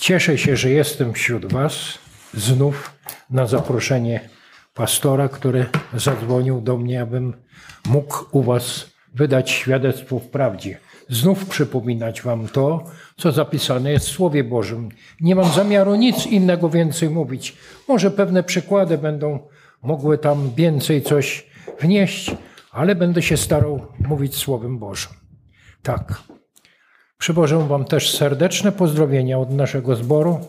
[0.00, 1.98] Cieszę się, że jestem wśród Was
[2.34, 2.96] znów
[3.30, 4.20] na zaproszenie
[4.74, 7.34] pastora, który zadzwonił do mnie, abym
[7.88, 10.78] mógł u Was wydać świadectwo w prawdzie.
[11.08, 12.84] Znów przypominać Wam to,
[13.16, 14.88] co zapisane jest w Słowie Bożym.
[15.20, 17.56] Nie mam zamiaru nic innego więcej mówić.
[17.88, 19.38] Może pewne przykłady będą
[19.82, 21.46] mogły tam więcej coś
[21.80, 22.36] wnieść,
[22.70, 25.12] ale będę się starał mówić Słowem Bożym.
[25.82, 26.39] Tak.
[27.20, 30.40] Przywożę Wam też serdeczne pozdrowienia od naszego zboru.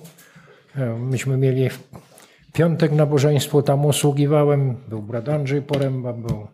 [0.75, 1.79] E, myśmy mieli w
[2.53, 4.77] piątek nabożeństwo, tam usługiwałem.
[4.87, 6.47] Był brat Andrzej Poręba, był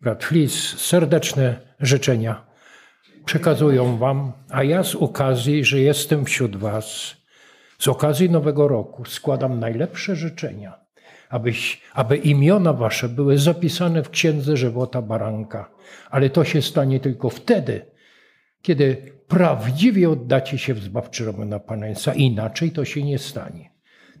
[0.00, 0.78] brat Flis.
[0.78, 2.46] Serdeczne życzenia
[3.24, 7.16] przekazują Wam, a ja z okazji, że jestem wśród Was,
[7.78, 10.72] z okazji Nowego Roku składam najlepsze życzenia,
[11.28, 15.70] abyś, aby imiona Wasze były zapisane w Księdze Żywota Baranka.
[16.10, 17.93] Ale to się stanie tylko wtedy,
[18.64, 22.14] kiedy prawdziwie oddacie się w zbawczy na Pana Jezusa.
[22.14, 23.70] Inaczej to się nie stanie.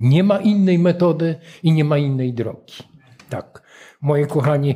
[0.00, 2.74] Nie ma innej metody i nie ma innej drogi.
[3.28, 3.62] Tak,
[4.00, 4.74] moi kochani,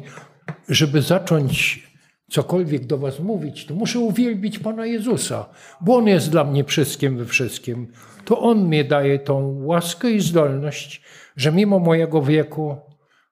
[0.69, 1.83] żeby zacząć
[2.31, 5.49] cokolwiek do Was mówić, to muszę uwielbić Pana Jezusa,
[5.81, 7.93] bo On jest dla mnie wszystkim we wszystkim.
[8.25, 11.03] To On mi daje tą łaskę i zdolność,
[11.37, 12.77] że mimo mojego wieku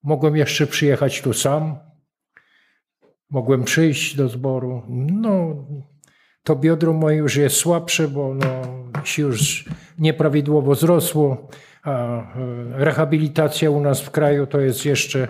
[0.03, 1.79] mogłem jeszcze przyjechać tu sam,
[3.31, 4.83] mogłem przyjść do zboru.
[5.13, 5.67] No,
[6.47, 8.63] to biodro moje już jest słabsze, bo no,
[9.05, 9.65] się już
[9.99, 11.49] nieprawidłowo zrosło,
[11.83, 12.25] a e,
[12.85, 15.29] rehabilitacja u nas w kraju to jest jeszcze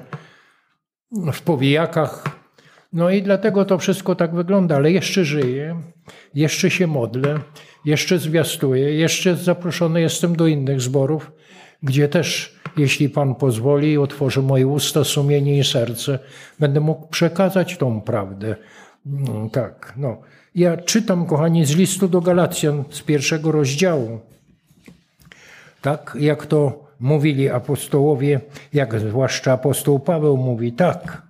[1.32, 2.24] w powijakach.
[2.92, 5.82] No i dlatego to wszystko tak wygląda, ale jeszcze żyję,
[6.34, 7.38] jeszcze się modlę,
[7.84, 11.32] jeszcze zwiastuję, jeszcze zaproszony jestem do innych zborów,
[11.82, 16.18] gdzie też, jeśli Pan pozwoli, otworzy moje usta, sumienie i serce,
[16.58, 18.56] będę mógł przekazać tą prawdę.
[19.06, 20.18] No, tak, no.
[20.54, 24.20] Ja czytam, kochani, z listu do Galacjan z pierwszego rozdziału.
[25.82, 28.40] Tak, jak to mówili apostołowie,
[28.72, 31.22] jak zwłaszcza apostoł Paweł mówi, tak.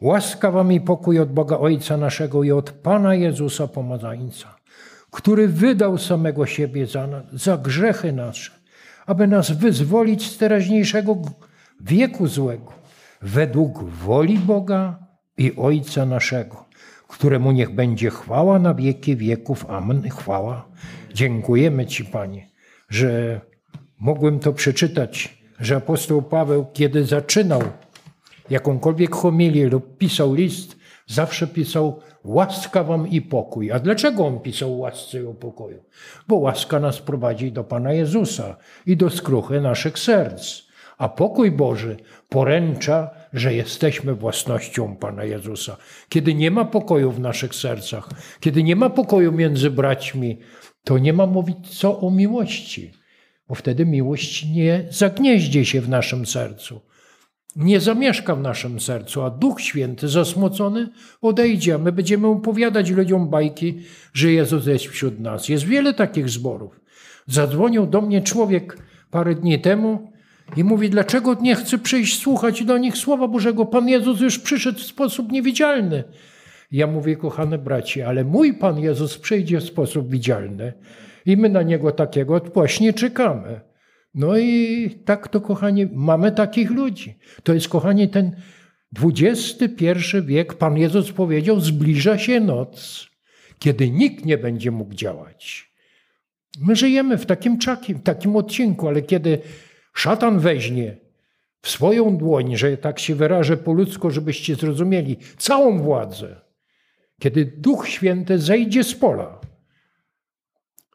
[0.00, 4.56] Łaska wam i pokój od Boga Ojca naszego i od Pana Jezusa Pomazańca,
[5.10, 8.52] który wydał samego siebie za, za grzechy nasze,
[9.06, 11.16] aby nas wyzwolić z teraźniejszego
[11.80, 12.72] wieku złego,
[13.22, 15.07] według woli Boga
[15.38, 16.64] i Ojca naszego,
[17.08, 19.66] któremu niech będzie chwała na wieki wieków.
[19.68, 20.10] Amen.
[20.10, 20.68] Chwała.
[21.14, 22.48] Dziękujemy Ci, Panie,
[22.88, 23.40] że
[24.00, 27.62] mogłem to przeczytać, że apostoł Paweł, kiedy zaczynał
[28.50, 33.72] jakąkolwiek homilię lub pisał list, zawsze pisał łaska wam i pokój.
[33.72, 35.84] A dlaczego on pisał łasce i o pokoju?
[36.28, 38.56] Bo łaska nas prowadzi do Pana Jezusa
[38.86, 40.62] i do skruchy naszych serc.
[40.98, 41.96] A pokój Boży
[42.28, 45.76] poręcza, że jesteśmy własnością Pana Jezusa.
[46.08, 48.08] Kiedy nie ma pokoju w naszych sercach,
[48.40, 50.38] kiedy nie ma pokoju między braćmi,
[50.84, 52.92] to nie ma mówić co o miłości,
[53.48, 56.80] bo wtedy miłość nie zagnieździe się w naszym sercu
[57.58, 60.88] nie zamieszka w naszym sercu, a Duch Święty zasmucony
[61.20, 63.78] odejdzie, a my będziemy opowiadać ludziom bajki,
[64.12, 65.48] że Jezus jest wśród nas.
[65.48, 66.80] Jest wiele takich zborów.
[67.26, 68.78] Zadzwonił do mnie człowiek
[69.10, 70.12] parę dni temu
[70.56, 73.66] i mówi, dlaczego nie chce przyjść słuchać do nich Słowa Bożego?
[73.66, 76.04] Pan Jezus już przyszedł w sposób niewidzialny.
[76.70, 80.72] Ja mówię, kochane bracie, ale mój Pan Jezus przyjdzie w sposób widzialny
[81.26, 83.60] i my na Niego takiego właśnie czekamy.
[84.14, 87.18] No i tak to, kochani, mamy takich ludzi.
[87.42, 88.36] To jest, kochani, ten
[89.02, 89.86] XXI
[90.22, 93.06] wiek, Pan Jezus powiedział, zbliża się noc,
[93.58, 95.72] kiedy nikt nie będzie mógł działać.
[96.60, 99.38] My żyjemy w takim, czakim, takim odcinku, ale kiedy
[99.98, 100.96] szatan weźmie
[101.62, 106.40] w swoją dłoń, że tak się wyrażę po ludzku, żebyście zrozumieli, całą władzę,
[107.20, 109.40] kiedy Duch Święty zejdzie z pola,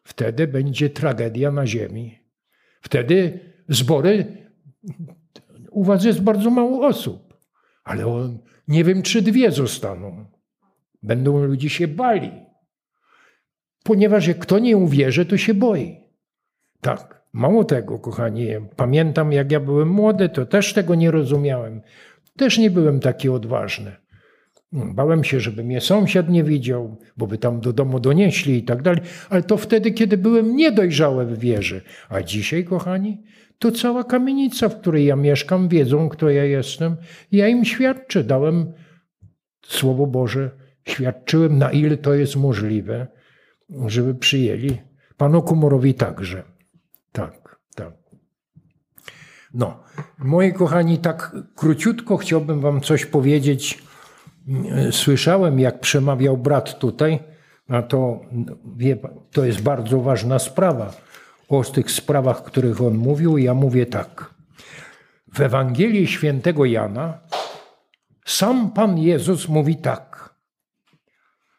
[0.04, 2.20] wtedy będzie tragedia na ziemi.
[2.82, 4.38] Wtedy zbory,
[5.72, 7.34] u was jest bardzo mało osób,
[7.84, 10.26] ale on, nie wiem, czy dwie zostaną.
[11.04, 12.32] Będą ludzie się bali.
[13.84, 15.98] Ponieważ jak kto nie uwierzy, to się boi.
[16.82, 18.48] Tak, mało tego, kochani.
[18.76, 21.82] Pamiętam, jak ja byłem młody, to też tego nie rozumiałem.
[22.38, 23.92] Też nie byłem taki odważny.
[24.72, 28.82] Bałem się, żeby mnie sąsiad nie widział, bo by tam do domu donieśli i tak
[28.82, 31.82] dalej, ale to wtedy, kiedy byłem niedojrzały w wierze.
[32.10, 33.24] A dzisiaj, kochani,
[33.60, 36.96] to cała kamienica, w której ja mieszkam, wiedzą, kto ja jestem.
[37.32, 38.74] Ja im świadczę, dałem
[39.66, 40.52] Słowo Boże,
[40.88, 43.08] świadczyłem, na ile to jest możliwe,
[43.86, 44.78] żeby przyjęli.
[45.18, 46.44] Panu Kumorowi także.
[47.12, 47.94] Tak, tak.
[49.54, 49.84] No,
[50.18, 53.84] moi kochani, tak króciutko chciałbym wam coś powiedzieć
[54.92, 57.20] Słyszałem, jak przemawiał brat tutaj,
[57.68, 58.20] A to,
[58.76, 58.98] wie,
[59.32, 60.94] to jest bardzo ważna sprawa.
[61.50, 64.34] O tych sprawach, o których on mówił, ja mówię tak.
[65.34, 67.20] W Ewangelii świętego Jana
[68.26, 70.36] sam Pan Jezus mówi tak.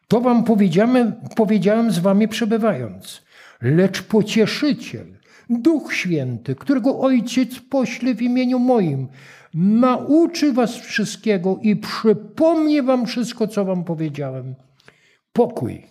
[0.07, 3.25] To wam powiedziałem, powiedziałem z wami przebywając.
[3.61, 5.14] Lecz pocieszyciel,
[5.49, 9.07] Duch Święty, którego Ojciec pośle w imieniu moim,
[9.53, 14.55] nauczy was wszystkiego i przypomni wam wszystko, co wam powiedziałem.
[15.33, 15.85] Pokój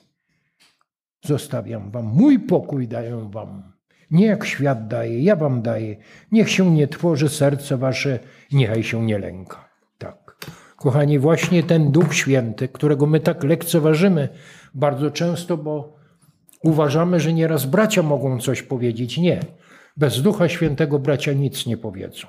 [1.25, 3.73] zostawiam wam, mój pokój daję wam.
[4.11, 5.97] Nie jak świat daje, ja wam daję.
[6.33, 8.19] Niech się nie tworzy serce wasze,
[8.53, 9.69] niechaj się nie lęka.
[9.99, 10.37] Tak.
[10.77, 14.29] Kochani, właśnie ten Duch Święty, którego my tak lekceważymy
[14.75, 15.97] bardzo często, bo
[16.65, 19.19] uważamy, że nieraz bracia mogą coś powiedzieć.
[19.19, 19.41] Nie.
[19.97, 22.27] Bez Ducha Świętego bracia nic nie powiedzą.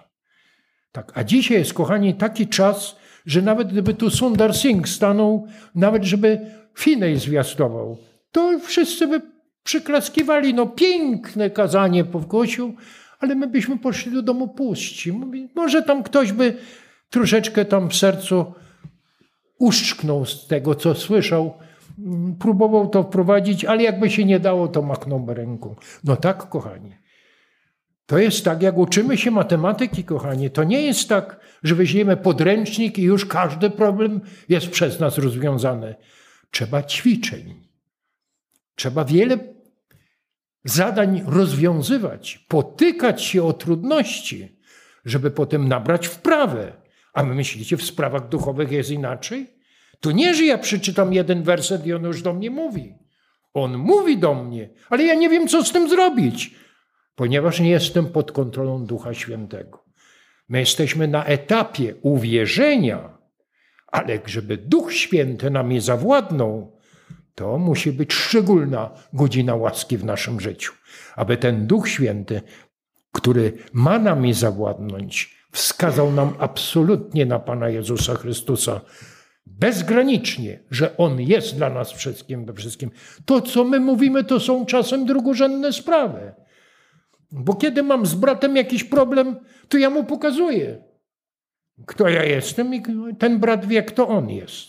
[0.91, 1.11] Tak.
[1.15, 2.95] A dzisiaj jest, kochani, taki czas,
[3.25, 6.39] że nawet gdyby tu Sundar Singh stanął, nawet żeby
[6.77, 7.97] Finej zwiastował,
[8.31, 9.21] to wszyscy by
[9.63, 10.53] przyklaskiwali.
[10.53, 12.75] No piękne kazanie powgłosił,
[13.19, 15.13] ale my byśmy poszli do domu puści.
[15.55, 16.57] Może tam ktoś by
[17.09, 18.53] troszeczkę tam w sercu
[19.59, 21.53] uszczknął z tego, co słyszał.
[21.99, 25.75] Mm, próbował to wprowadzić, ale jakby się nie dało, to machnął ręką.
[26.03, 26.95] No tak, kochani.
[28.05, 30.49] To jest tak, jak uczymy się matematyki, kochani.
[30.49, 35.95] To nie jest tak, że weźmiemy podręcznik i już każdy problem jest przez nas rozwiązany.
[36.51, 37.67] Trzeba ćwiczeń.
[38.75, 39.37] Trzeba wiele
[40.63, 44.59] zadań rozwiązywać, potykać się o trudności,
[45.05, 46.73] żeby potem nabrać wprawę.
[47.13, 49.54] A my myślicie, w sprawach duchowych jest inaczej?
[49.99, 52.95] To nie, że ja przeczytam jeden werset i on już do mnie mówi.
[53.53, 56.55] On mówi do mnie, ale ja nie wiem, co z tym zrobić,
[57.15, 59.85] ponieważ nie jestem pod kontrolą Ducha Świętego.
[60.49, 63.17] My jesteśmy na etapie uwierzenia,
[63.87, 66.79] ale żeby Duch Święty nami zawładnął,
[67.35, 70.73] to musi być szczególna godzina łaski w naszym życiu,
[71.15, 72.41] aby ten Duch Święty,
[73.11, 78.81] który ma nami zawładnąć, wskazał nam absolutnie na Pana Jezusa Chrystusa,
[79.45, 82.91] bezgranicznie, że On jest dla nas wszystkim wszystkim.
[83.25, 86.33] To, co my mówimy, to są czasem drugorzędne sprawy.
[87.31, 89.35] Bo kiedy mam z bratem jakiś problem,
[89.69, 90.83] to ja mu pokazuję,
[91.85, 92.83] kto ja jestem i
[93.19, 94.67] ten brat wie, kto on jest.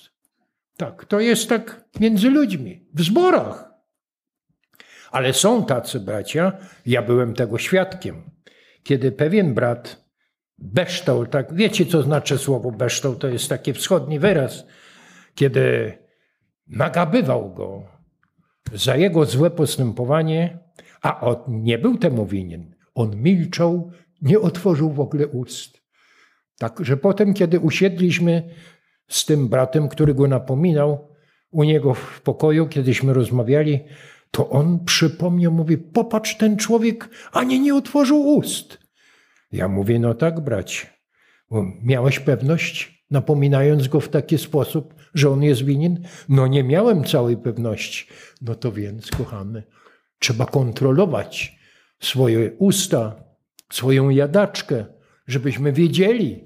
[0.76, 3.70] Tak, to jest tak między ludźmi, w zborach.
[5.10, 6.52] Ale są tacy bracia,
[6.86, 8.30] ja byłem tego świadkiem,
[8.82, 10.05] kiedy pewien brat,
[10.58, 14.66] beształ, tak, wiecie co znaczy słowo beształ, to jest taki wschodni wyraz,
[15.34, 15.92] kiedy
[16.66, 17.82] nagabywał go
[18.72, 20.58] za jego złe postępowanie,
[21.02, 22.74] a on nie był temu winien.
[22.94, 23.90] On milczał,
[24.22, 25.82] nie otworzył w ogóle ust.
[26.58, 28.54] Tak, że potem, kiedy usiedliśmy
[29.08, 31.08] z tym bratem, który go napominał
[31.50, 33.80] u niego w pokoju, kiedyśmy rozmawiali,
[34.30, 38.85] to on przypomniał, mówi, popatrz, ten człowiek ani nie otworzył ust.
[39.52, 40.86] Ja mówię, no tak, bracie,
[41.50, 46.02] bo miałeś pewność, napominając go w taki sposób, że on jest winien?
[46.28, 48.06] No nie miałem całej pewności.
[48.42, 49.62] No to więc, kochany,
[50.18, 51.58] trzeba kontrolować
[52.00, 53.24] swoje usta,
[53.72, 54.84] swoją jadaczkę,
[55.26, 56.44] żebyśmy wiedzieli,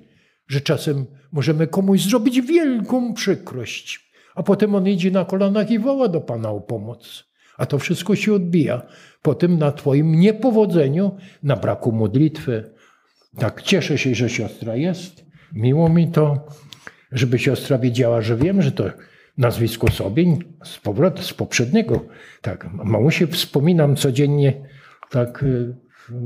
[0.49, 6.09] że czasem możemy komuś zrobić wielką przykrość, a potem on idzie na kolanach i woła
[6.09, 7.31] do Pana o pomoc.
[7.57, 8.83] A to wszystko się odbija
[9.23, 12.75] potem na Twoim niepowodzeniu, na braku modlitwy.
[13.39, 15.25] Tak, cieszę się, że siostra jest.
[15.53, 16.47] Miło mi to,
[17.13, 18.85] żeby siostra wiedziała, że wiem, że to
[19.39, 22.05] nazwisko Sobień z powrotu, z poprzedniego.
[22.43, 24.69] Tak, mamusie wspominam codziennie
[25.11, 25.45] tak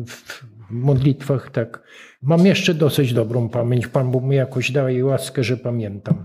[0.06, 1.82] w modlitwach, tak
[2.24, 3.86] Mam jeszcze dosyć dobrą pamięć.
[3.86, 6.24] Pan Bóg mi jakoś daje łaskę, że pamiętam.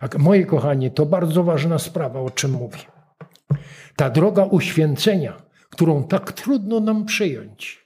[0.00, 2.78] Tak, moje kochanie, to bardzo ważna sprawa, o czym mówię.
[3.96, 7.85] Ta droga uświęcenia, którą tak trudno nam przyjąć,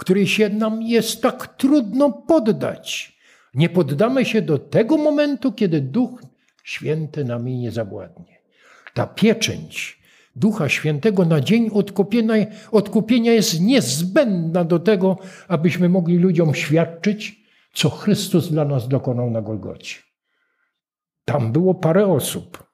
[0.00, 3.18] której się nam jest tak trudno poddać.
[3.54, 6.22] Nie poddamy się do tego momentu, kiedy Duch
[6.64, 8.38] Święty nami nie zawładnie.
[8.94, 10.00] Ta pieczęć,
[10.36, 12.34] Ducha Świętego na dzień odkupienia,
[12.72, 19.42] odkupienia jest niezbędna do tego, abyśmy mogli ludziom świadczyć, co Chrystus dla nas dokonał na
[19.42, 19.96] Golgocie.
[21.24, 22.64] Tam było parę osób,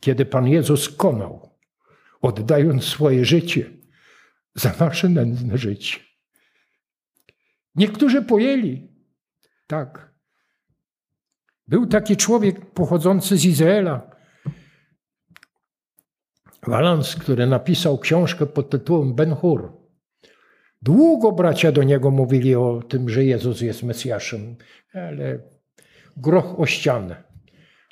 [0.00, 1.50] kiedy Pan Jezus konał,
[2.20, 3.70] oddając swoje życie
[4.54, 6.07] za nasze nędzne życie.
[7.78, 8.88] Niektórzy pojęli,
[9.66, 10.14] tak.
[11.68, 14.10] Był taki człowiek pochodzący z Izraela,
[16.66, 19.72] Walans, który napisał książkę pod tytułem Ben Hur.
[20.82, 24.56] Długo bracia do niego mówili o tym, że Jezus jest Mesjaszem,
[24.94, 25.38] ale
[26.16, 27.24] groch o ścianę.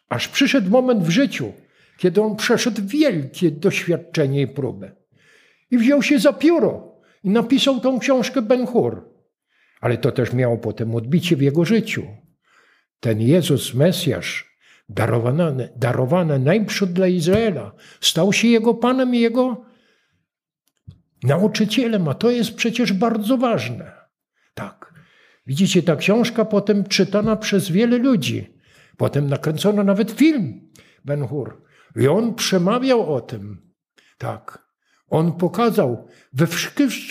[0.08, 1.52] Aż przyszedł moment w życiu,
[1.98, 4.96] kiedy on przeszedł wielkie doświadczenie i próbę.
[5.70, 9.15] I wziął się za pióro i napisał tą książkę Ben Hur.
[9.80, 12.06] Ale to też miało potem odbicie w jego życiu.
[13.00, 19.64] Ten Jezus, Mesjasz, darowany, darowany najprzód dla Izraela, stał się jego Panem i jego
[21.22, 23.92] nauczycielem, a to jest przecież bardzo ważne.
[24.54, 24.94] Tak.
[25.46, 28.58] Widzicie, ta książka potem czytana przez wiele ludzi.
[28.96, 30.70] Potem nakręcono nawet film
[31.04, 31.62] Ben Hur.
[31.96, 33.72] I on przemawiał o tym.
[34.18, 34.66] Tak.
[35.08, 36.46] On pokazał we,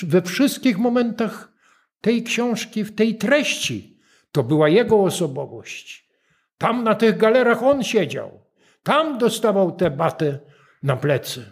[0.03, 1.54] we wszystkich momentach
[2.02, 4.00] tej książki, w tej treści.
[4.32, 6.10] To była jego osobowość.
[6.58, 8.42] Tam na tych galerach on siedział.
[8.84, 10.40] Tam dostawał te baty
[10.84, 11.46] na plecy.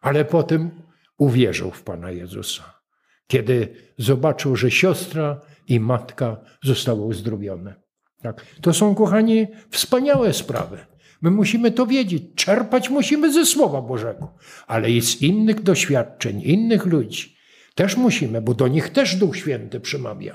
[0.00, 0.70] Ale potem
[1.18, 2.80] uwierzył w Pana Jezusa.
[3.26, 7.74] Kiedy zobaczył, że siostra i matka zostały uzdrowione.
[8.22, 8.46] Tak.
[8.60, 10.78] To są, kochani, wspaniałe sprawy.
[11.22, 12.22] My musimy to wiedzieć.
[12.34, 14.34] Czerpać musimy ze Słowa Bożego.
[14.66, 17.35] Ale i z innych doświadczeń, innych ludzi.
[17.76, 20.34] Też musimy, bo do nich też Duch Święty przemawia.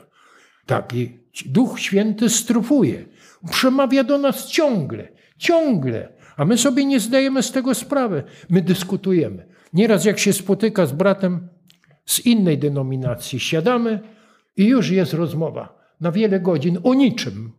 [0.66, 3.06] Tak, i Duch Święty strufuje.
[3.52, 5.08] Przemawia do nas ciągle,
[5.38, 6.14] ciągle.
[6.38, 8.24] A my sobie nie zdajemy z tego sprawy.
[8.50, 9.46] My dyskutujemy.
[9.74, 11.48] Nieraz jak się spotyka z bratem
[12.06, 14.00] z innej denominacji, siadamy
[14.58, 17.52] i już jest rozmowa na wiele godzin o niczym.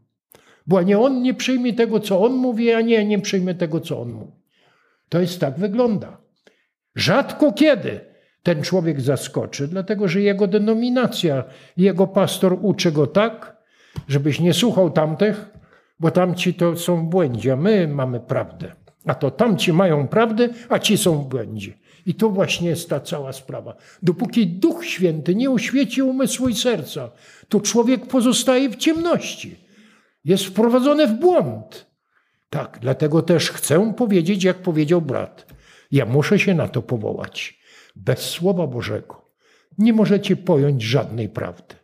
[0.67, 4.01] Bo nie on nie przyjmie tego, co on mówi, a nie, nie przyjmie tego, co
[4.01, 4.33] on mówi.
[5.09, 6.21] To jest tak wygląda.
[6.95, 8.12] Rzadko kiedy
[8.43, 11.45] ten człowiek zaskoczy, dlatego że jego denominacja,
[11.77, 13.57] jego pastor uczy go tak,
[14.09, 15.51] żebyś nie słuchał tamtych,
[16.01, 18.73] bo tamci to są w błędzie, a my mamy prawdę.
[19.07, 21.73] A to tamci mają prawdę, a ci są w błędzie.
[22.07, 23.77] I to właśnie jest ta cała sprawa.
[24.03, 27.11] Dopóki Duch Święty nie oświeci umysłu i serca,
[27.49, 29.57] to człowiek pozostaje w ciemności.
[30.25, 31.87] Jest wprowadzony w błąd.
[32.51, 35.47] Tak, dlatego też chcę powiedzieć, jak powiedział brat.
[35.93, 37.62] Ja muszę się na to powołać.
[37.97, 39.31] Bez Słowa Bożego
[39.79, 41.75] nie możecie pojąć żadnej prawdy.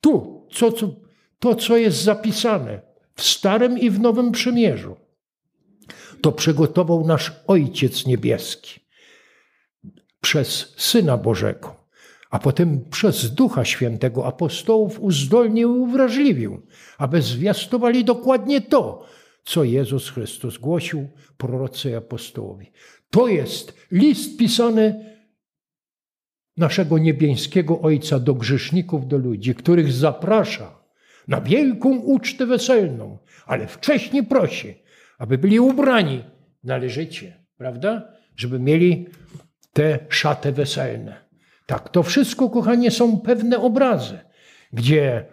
[0.00, 0.94] Tu, co, co,
[1.38, 2.80] to, co jest zapisane
[3.14, 4.96] w Starym i w Nowym Przymierzu,
[6.20, 8.80] to przygotował nasz Ojciec Niebieski
[10.20, 11.76] przez Syna Bożego,
[12.30, 16.62] a potem przez Ducha Świętego apostołów uzdolnił i uwrażliwił,
[16.98, 19.06] aby zwiastowali dokładnie to,
[19.44, 22.72] co Jezus Chrystus głosił prorocy i apostołowi.
[23.10, 25.11] To jest list pisany
[26.56, 30.82] naszego niebieskiego Ojca do grzeszników, do ludzi, których zaprasza
[31.28, 34.74] na wielką ucztę weselną, ale wcześniej prosi,
[35.18, 36.24] aby byli ubrani
[36.64, 38.08] należycie, prawda?
[38.36, 39.06] Żeby mieli
[39.72, 41.24] te szaty weselne.
[41.66, 44.18] Tak, to wszystko, kochanie, są pewne obrazy,
[44.72, 45.24] gdzie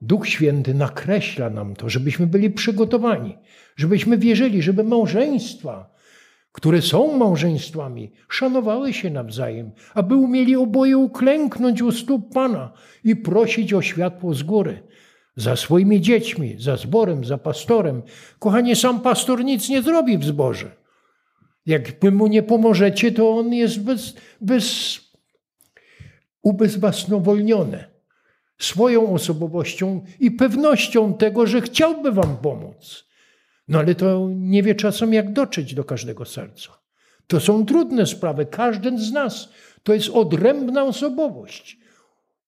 [0.00, 3.38] Duch Święty nakreśla nam to, żebyśmy byli przygotowani,
[3.76, 5.94] żebyśmy wierzyli, żeby małżeństwa,
[6.52, 12.72] które są małżeństwami, szanowały się nawzajem, aby umieli oboje uklęknąć u stóp Pana
[13.04, 14.82] i prosić o światło z góry.
[15.36, 18.02] Za swoimi dziećmi, za zborem, za pastorem.
[18.38, 20.70] Kochanie, sam pastor nic nie zrobi w zborze.
[21.66, 24.98] Jak mu nie pomożecie, to on jest bez, bez,
[26.42, 27.84] ubezwłasnowolniony
[28.58, 33.09] swoją osobowością i pewnością tego, że chciałby wam pomóc.
[33.70, 36.70] No ale to nie wie czasem, jak dotrzeć do każdego serca.
[37.26, 38.46] To są trudne sprawy.
[38.46, 39.48] Każdy z nas
[39.82, 41.78] to jest odrębna osobowość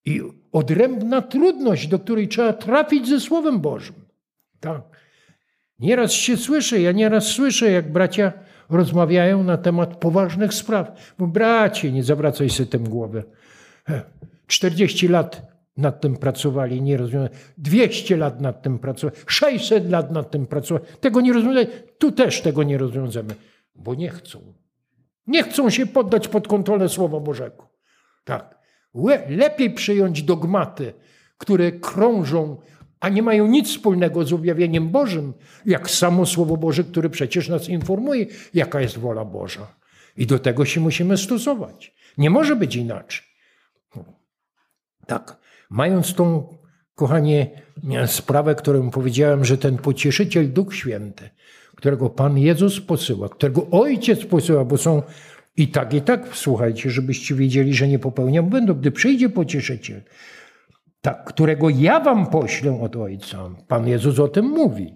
[0.05, 3.95] i odrębna trudność, do której trzeba trafić ze Słowem Bożym.
[4.61, 4.83] Tak.
[5.79, 8.33] Nieraz się słyszy, ja nieraz słyszę, jak bracia
[8.71, 11.15] rozmawiają na temat poważnych spraw.
[11.19, 13.25] Bo bracie, nie zawracaj sobie tym głowy.
[14.47, 17.35] 40 lat nad tym pracowali, nie rozwiązali.
[17.59, 20.87] 200 lat nad tym pracowali, 600 lat nad tym pracowali.
[21.01, 21.67] Tego nie rozwiązali.
[21.99, 23.35] Tu też tego nie rozwiążemy,
[23.75, 24.55] bo nie chcą.
[25.27, 27.69] Nie chcą się poddać pod kontrolę Słowa Bożego.
[28.25, 28.59] Tak.
[29.29, 30.93] Lepiej przyjąć dogmaty,
[31.39, 32.61] które krążą,
[33.01, 35.33] a nie mają nic wspólnego z objawieniem Bożym,
[35.67, 39.75] jak samo Słowo Boże, które przecież nas informuje, jaka jest wola Boża.
[40.17, 41.95] I do tego się musimy stosować.
[42.19, 43.27] Nie może być inaczej.
[45.07, 45.42] Tak.
[45.73, 46.49] Mając tą,
[46.95, 47.51] kochanie,
[48.07, 51.31] sprawę, którą powiedziałem, że ten pocieszyciel Duch Święty,
[51.77, 55.03] którego Pan Jezus posyła, którego Ojciec posyła, bo są
[55.57, 60.03] i tak, i tak, słuchajcie, żebyście wiedzieli, że nie popełniam błędu, gdy przyjdzie pocieszyciel,
[61.01, 63.51] tak, którego ja wam poślę od Ojca.
[63.69, 64.95] Pan Jezus o tym mówi.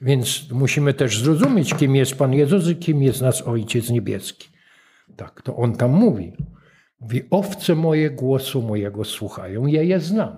[0.00, 4.48] Więc musimy też zrozumieć, kim jest Pan Jezus i kim jest nasz Ojciec Niebieski.
[5.16, 6.32] Tak, to On tam mówi.
[7.00, 10.36] Mówi, owce moje głosu mojego słuchają, ja je znam.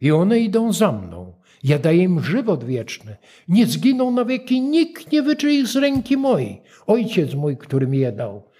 [0.00, 1.32] I one idą za mną.
[1.64, 3.16] Ja daję im żywot wieczny.
[3.48, 6.62] Nie zginą na wieki, nikt nie wyczy ich z ręki mojej.
[6.86, 8.50] Ojciec mój, który mi je dał.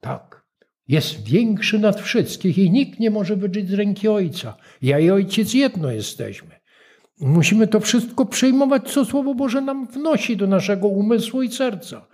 [0.00, 0.44] Tak.
[0.88, 4.56] Jest większy nad wszystkich i nikt nie może wyczyć z ręki Ojca.
[4.82, 6.50] Ja i Ojciec jedno jesteśmy.
[7.20, 12.06] Musimy to wszystko przyjmować, co Słowo Boże nam wnosi do naszego umysłu i serca.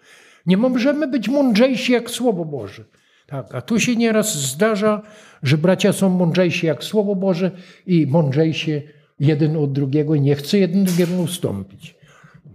[0.46, 2.84] Nie możemy być mądrzejsi jak Słowo Boże.
[3.26, 5.02] Tak, a tu się nieraz zdarza,
[5.42, 7.50] że bracia są mądrzejsi jak Słowo Boże
[7.86, 8.82] i mądrzejsi
[9.20, 11.94] jeden od drugiego nie chce jeden drugiemu ustąpić.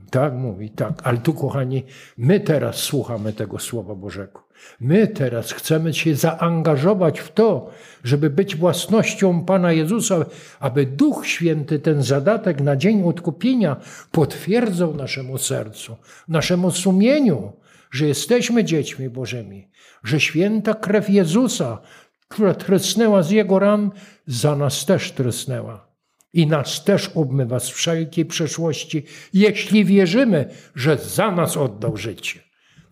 [0.09, 0.93] Tak mówi, tak.
[1.03, 1.83] Ale tu, kochani,
[2.17, 4.49] my teraz słuchamy tego Słowa Bożego.
[4.79, 7.69] My teraz chcemy się zaangażować w to,
[8.03, 10.25] żeby być własnością Pana Jezusa,
[10.59, 13.75] aby Duch Święty ten zadatek na dzień odkupienia
[14.11, 15.95] potwierdzał naszemu sercu,
[16.27, 17.51] naszemu sumieniu,
[17.91, 19.71] że jesteśmy dziećmi Bożymi,
[20.03, 21.81] że święta krew Jezusa,
[22.27, 23.91] która trysnęła z Jego ran,
[24.27, 25.89] za nas też trysnęła
[26.33, 32.39] i nas też obmywa z wszelkiej przeszłości, jeśli wierzymy, że za nas oddał życie.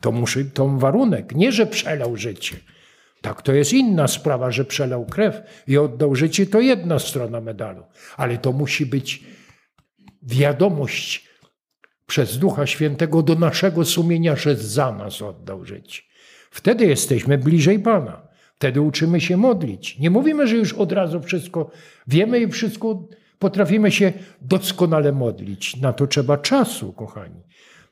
[0.02, 2.58] To musi, to warunek, nie że przelał życie.
[3.22, 7.84] Tak, to jest inna sprawa, że przelał krew i oddał życie, to jedna strona medalu.
[8.18, 9.24] Ale to musi być
[10.24, 11.27] wiadomość
[12.08, 16.02] przez Ducha Świętego do naszego sumienia, że za nas oddał życie.
[16.52, 18.28] Wtedy jesteśmy bliżej Pana.
[18.56, 20.00] Wtedy uczymy się modlić.
[20.00, 21.72] Nie mówimy, że już od razu wszystko
[22.08, 23.08] wiemy i wszystko
[23.40, 25.76] potrafimy się doskonale modlić.
[25.76, 27.42] Na to trzeba czasu, kochani.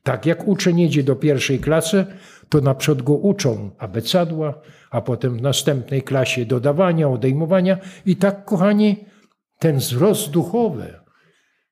[0.03, 2.05] Tak jak uczeń jedzie do pierwszej klasy,
[2.49, 7.77] to naprzód go uczą abecadła, a potem w następnej klasie dodawania, odejmowania.
[8.05, 9.05] I tak, kochani,
[9.59, 10.93] ten wzrost duchowy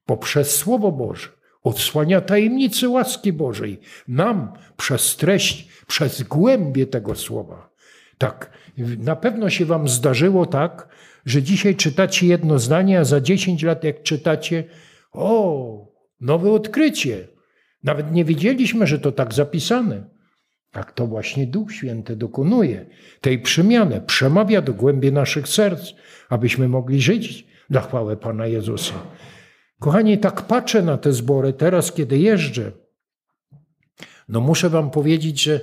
[0.05, 1.29] poprzez Słowo Boże
[1.63, 7.69] odsłania tajemnicy łaski Bożej nam przez treść, przez głębie tego Słowa.
[8.17, 8.51] Tak,
[8.99, 10.87] na pewno się Wam zdarzyło tak,
[11.25, 14.63] że dzisiaj czytacie jedno zdanie, a za 10 lat, jak czytacie,
[15.11, 15.87] o,
[16.21, 17.27] nowe odkrycie.
[17.83, 20.03] Nawet nie wiedzieliśmy, że to tak zapisane.
[20.71, 22.85] Tak to właśnie Duch Święty dokonuje
[23.21, 25.93] tej przemiany, przemawia do głębi naszych serc,
[26.29, 28.93] abyśmy mogli żyć dla chwały Pana Jezusa.
[29.83, 32.71] Kochani, tak patrzę na te zbory teraz, kiedy jeżdżę.
[34.29, 35.59] No muszę wam powiedzieć, że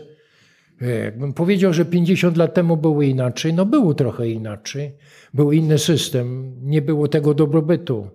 [0.83, 4.97] e, jakbym powiedział, że 50 lat temu było inaczej, no było trochę inaczej.
[5.35, 8.09] Był inny system, nie było tego dobrobytu.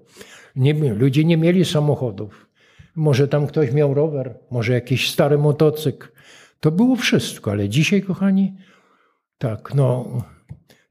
[0.55, 2.47] Nie, ludzie nie mieli samochodów.
[2.95, 6.07] Może tam ktoś miał rower, może jakiś stary motocykl.
[6.59, 8.55] To było wszystko, ale dzisiaj, kochani,
[9.37, 10.05] tak, no,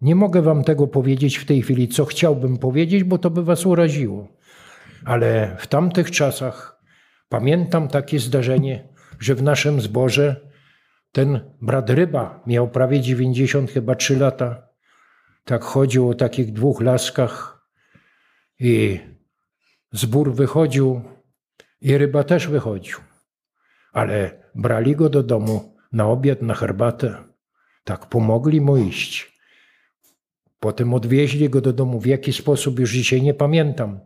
[0.00, 3.66] nie mogę wam tego powiedzieć w tej chwili, co chciałbym powiedzieć, bo to by was
[3.66, 4.33] uraziło.
[5.04, 6.82] Ale w tamtych czasach
[7.28, 8.88] pamiętam takie zdarzenie,
[9.20, 10.50] że w naszym zborze
[11.12, 14.68] ten brat Ryba miał prawie 90, chyba 3 lata.
[15.44, 17.66] Tak chodził o takich dwóch laskach
[18.60, 19.00] i
[19.92, 21.02] zbór wychodził
[21.80, 22.98] i ryba też wychodził.
[23.92, 27.24] Ale brali go do domu na obiad, na herbatę.
[27.84, 29.40] Tak pomogli mu iść.
[30.60, 32.00] Potem odwieźli go do domu.
[32.00, 34.00] W jaki sposób już dzisiaj nie pamiętam.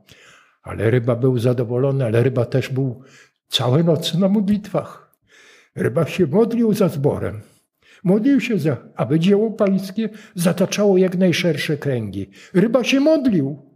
[0.63, 3.03] Ale ryba był zadowolony, ale ryba też był
[3.49, 5.15] całe noce na modlitwach.
[5.75, 7.41] Ryba się modlił za zborem.
[8.05, 12.31] Modlił się, za, aby dzieło pańskie zataczało jak najszersze kręgi.
[12.55, 13.69] Ryba się modlił.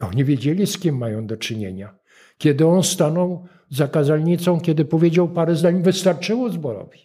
[0.00, 1.94] Oni wiedzieli, z kim mają do czynienia.
[2.38, 6.98] Kiedy on stanął za kazalnicą, kiedy powiedział parę zdań, wystarczyło zborowi.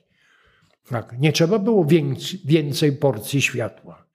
[0.90, 4.06] Tak, nie trzeba było więcej, więcej porcji światła.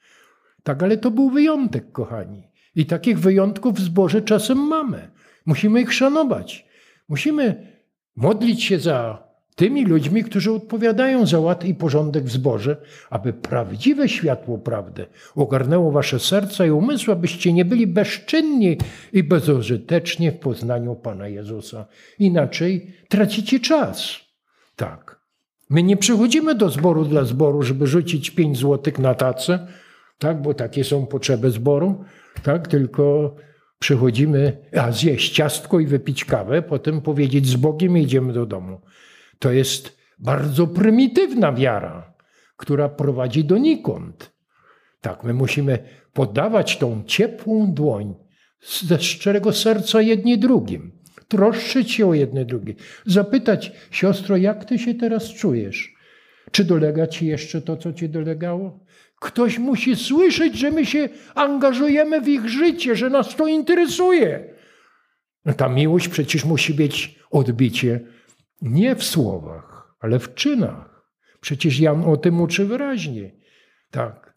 [0.63, 2.49] Tak, ale to był wyjątek, kochani.
[2.77, 5.11] I takich wyjątków w zborze czasem mamy.
[5.47, 6.67] Musimy ich szanować.
[7.09, 7.75] Musimy
[8.17, 9.25] modlić się za
[9.57, 12.77] tymi ludźmi, którzy odpowiadają za ład i porządek w zborze,
[13.11, 18.79] aby prawdziwe światło prawdy ogarnęło wasze serca i umysły, abyście nie byli bezczynni
[19.13, 21.87] i bezużyteczni w poznaniu Pana Jezusa.
[22.19, 24.17] Inaczej tracicie czas.
[24.77, 25.25] Tak.
[25.71, 29.67] My nie przychodzimy do zboru dla zboru, żeby rzucić pięć złotych na tacę,
[30.19, 32.05] tak, bo takie są potrzeby zboru,
[32.43, 33.37] tak, tylko
[33.79, 38.81] przychodzimy, a zjeść ciastko i wypić kawę, potem powiedzieć z Bogiem idziemy do domu.
[39.39, 42.15] To jest bardzo prymitywna wiara,
[42.57, 44.33] która prowadzi donikąd.
[45.01, 45.79] Tak, my musimy
[46.13, 48.15] podawać tą ciepłą dłoń
[48.83, 50.93] ze szczerego serca jedni drugim,
[51.29, 52.75] troszczyć się o jedne drugie,
[53.07, 55.95] zapytać, siostro, jak ty się teraz czujesz?
[56.51, 58.81] Czy dolega ci jeszcze to, co ci dolegało?
[59.25, 64.55] Ktoś musi słyszeć, że my się angażujemy w ich życie, że nas to interesuje.
[65.45, 68.01] No ta miłość przecież musi być odbicie
[68.63, 71.05] nie w słowach, ale w czynach.
[71.41, 73.31] Przecież Jan o tym uczy wyraźnie.
[73.91, 74.35] Tak.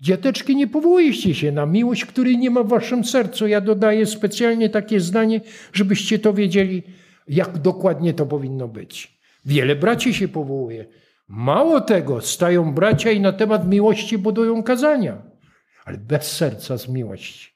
[0.00, 3.46] Dzieteczki, nie powołujcie się na miłość, której nie ma w waszym sercu.
[3.46, 5.40] Ja dodaję specjalnie takie zdanie,
[5.72, 6.82] żebyście to wiedzieli,
[7.28, 9.18] jak dokładnie to powinno być.
[9.44, 10.86] Wiele braci się powołuje.
[11.28, 15.22] Mało tego, stają bracia i na temat miłości budują kazania.
[15.84, 17.50] Ale bez serca z miłości.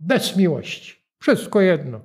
[0.00, 0.94] Bez miłości.
[1.18, 2.00] Wszystko jedno.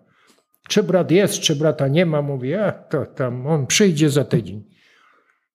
[0.67, 4.63] Czy brat jest, czy brata nie ma, mówię, a to tam on przyjdzie za tydzień.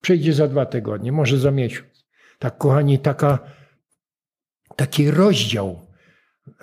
[0.01, 2.07] Przyjdzie za dwa tygodnie, może za miesiąc.
[2.39, 3.39] Tak, kochani, taka,
[4.77, 5.87] taki rozdział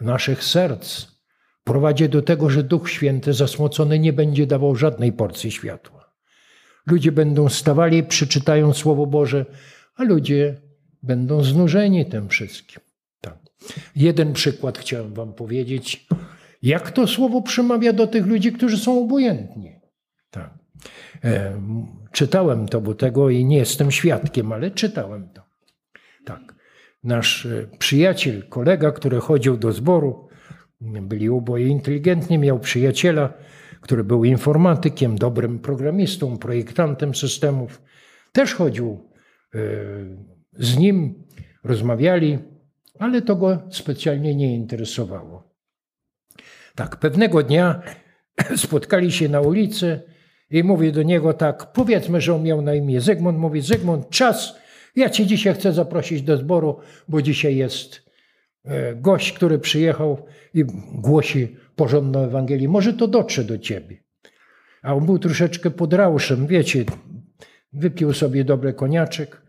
[0.02, 1.08] naszych serc
[1.64, 6.01] prowadzi do tego, że Duch Święty zasmocony nie będzie dawał żadnej porcji światła.
[6.88, 9.46] Ludzie będą stawali, przeczytają Słowo Boże,
[9.96, 10.62] a ludzie
[11.04, 12.82] będą znużeni tym wszystkim.
[13.22, 13.38] Tak.
[13.96, 16.08] Jeden przykład chciałem Wam powiedzieć,
[16.62, 19.76] jak to Słowo przemawia do tych ludzi, którzy są obojętni.
[20.32, 20.54] Tak.
[21.24, 21.62] E,
[22.12, 25.42] czytałem to, bo tego i nie jestem świadkiem, ale czytałem to.
[26.26, 26.56] Tak.
[27.04, 30.28] Nasz e, przyjaciel, kolega, który chodził do zboru,
[30.82, 33.34] byli oboje inteligentni, miał przyjaciela,
[33.82, 37.82] który był informatykiem, dobrym programistą, projektantem systemów.
[38.32, 39.10] Też chodził
[39.56, 39.60] e,
[40.54, 41.24] z nim,
[41.64, 42.40] rozmawiali,
[43.00, 45.52] ale to go specjalnie nie interesowało.
[46.76, 47.82] Tak, pewnego dnia
[48.66, 50.02] spotkali się na ulicy
[50.52, 54.56] i mówi do niego tak, powiedzmy, że on miał na imię Zygmunt, mówi Zygmunt, czas,
[54.96, 58.11] ja cię dzisiaj chcę zaprosić do zboru, bo dzisiaj jest
[58.96, 62.70] gość, który przyjechał i głosi porządną Ewangelię.
[62.70, 63.98] Może to dotrze do ciebie.
[64.82, 66.86] A on był troszeczkę pod rauszem, wiecie,
[67.74, 69.42] wypił sobie dobry koniaczek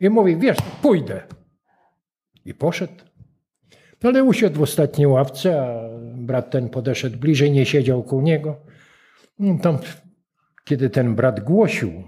[0.00, 1.22] i mówi, wiesz, pójdę.
[2.44, 2.92] I poszedł.
[4.02, 8.56] Ale usiadł w ostatniej ławce, a brat ten podeszedł bliżej, nie siedział koło niego.
[9.62, 9.78] Tam
[10.64, 12.04] kiedy ten brat głosił,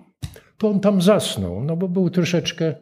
[0.59, 2.75] to on tam zasnął, no bo był troszeczkę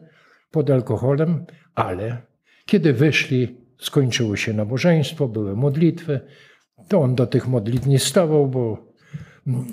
[0.51, 2.21] pod alkoholem, ale
[2.65, 6.19] kiedy wyszli, skończyło się nabożeństwo, były modlitwy,
[6.87, 8.91] to on do tych modlitw nie stawał, bo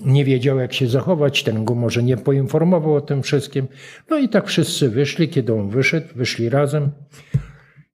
[0.05, 3.69] nie wiedział, jak się zachować, ten go może nie poinformował o tym wszystkim.
[4.11, 6.91] No i tak wszyscy wyszli, kiedy on wyszedł, wyszli razem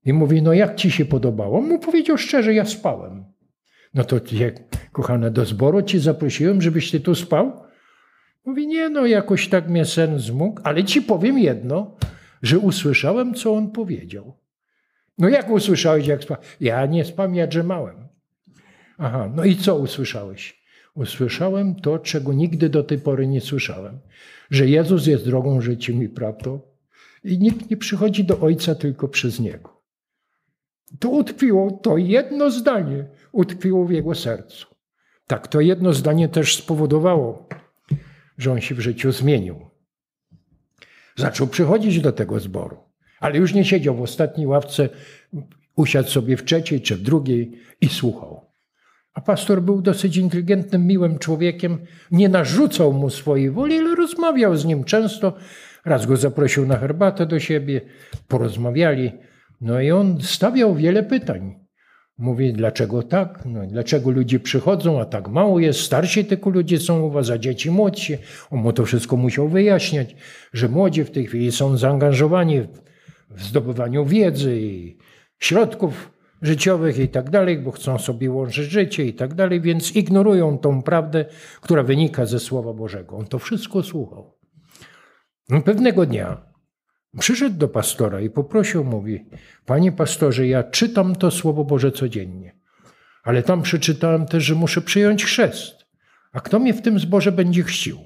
[0.04, 1.60] i mówi, no jak ci się podobało?
[1.60, 3.24] Mu powiedział szczerze, ja spałem.
[3.94, 4.54] No to, jak,
[4.92, 7.52] kochane, do zboru ci zaprosiłem, żebyś ty tu spał?
[8.44, 11.96] Mówi, nie no, jakoś tak mnie sen zmógł, ale ci powiem jedno,
[12.42, 14.43] że usłyszałem, co on powiedział.
[15.18, 16.36] No jak usłyszałeś, jak spał?
[16.60, 18.08] Ja nie spam, ja drzemałem.
[18.98, 20.64] Aha, no i co usłyszałeś?
[20.94, 23.98] Usłyszałem to, czego nigdy do tej pory nie słyszałem.
[24.50, 26.60] Że Jezus jest drogą, życiem i prawdą
[27.24, 29.82] i nikt nie przychodzi do Ojca tylko przez Niego.
[30.98, 34.66] To utkwiło, to jedno zdanie utkwiło w jego sercu.
[35.26, 37.48] Tak, to jedno zdanie też spowodowało,
[38.38, 39.70] że on się w życiu zmienił.
[41.16, 42.76] Zaczął przychodzić do tego zboru,
[43.24, 44.88] ale już nie siedział w ostatniej ławce,
[45.76, 48.40] usiadł sobie w trzeciej czy w drugiej i słuchał.
[49.14, 51.78] A pastor był dosyć inteligentnym, miłym człowiekiem,
[52.10, 55.36] nie narzucał mu swojej woli, ale rozmawiał z nim często.
[55.84, 57.80] Raz go zaprosił na herbatę do siebie,
[58.28, 59.12] porozmawiali.
[59.60, 61.54] No i on stawiał wiele pytań.
[62.18, 63.42] Mówi, dlaczego tak?
[63.46, 65.80] No, dlaczego ludzie przychodzą, a tak mało jest?
[65.80, 68.16] Starsi tylko ludzie są u was, a dzieci młodsi.
[68.50, 70.16] On mu to wszystko musiał wyjaśniać,
[70.52, 72.84] że młodzi w tej chwili są zaangażowani w
[73.42, 74.98] zdobywaniu wiedzy i
[75.38, 76.10] środków
[76.42, 80.82] życiowych i tak dalej, bo chcą sobie łączyć życie i tak dalej, więc ignorują tą
[80.82, 81.24] prawdę,
[81.60, 83.16] która wynika ze Słowa Bożego.
[83.16, 84.38] On to wszystko słuchał.
[85.48, 86.54] No, pewnego dnia
[87.18, 89.26] Przyszedł do pastora i poprosił, mówi,
[89.66, 92.56] panie pastorze, ja czytam to Słowo Boże codziennie,
[93.22, 95.86] ale tam przeczytałem też, że muszę przyjąć chrzest.
[96.32, 97.98] A kto mnie w tym zborze będzie chrzcił?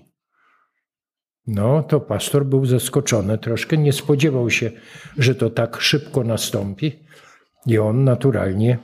[1.48, 4.70] No, to pastor był zaskoczony troszkę, nie spodziewał się,
[5.18, 6.98] że to tak szybko nastąpi.
[7.66, 8.78] I on naturalnie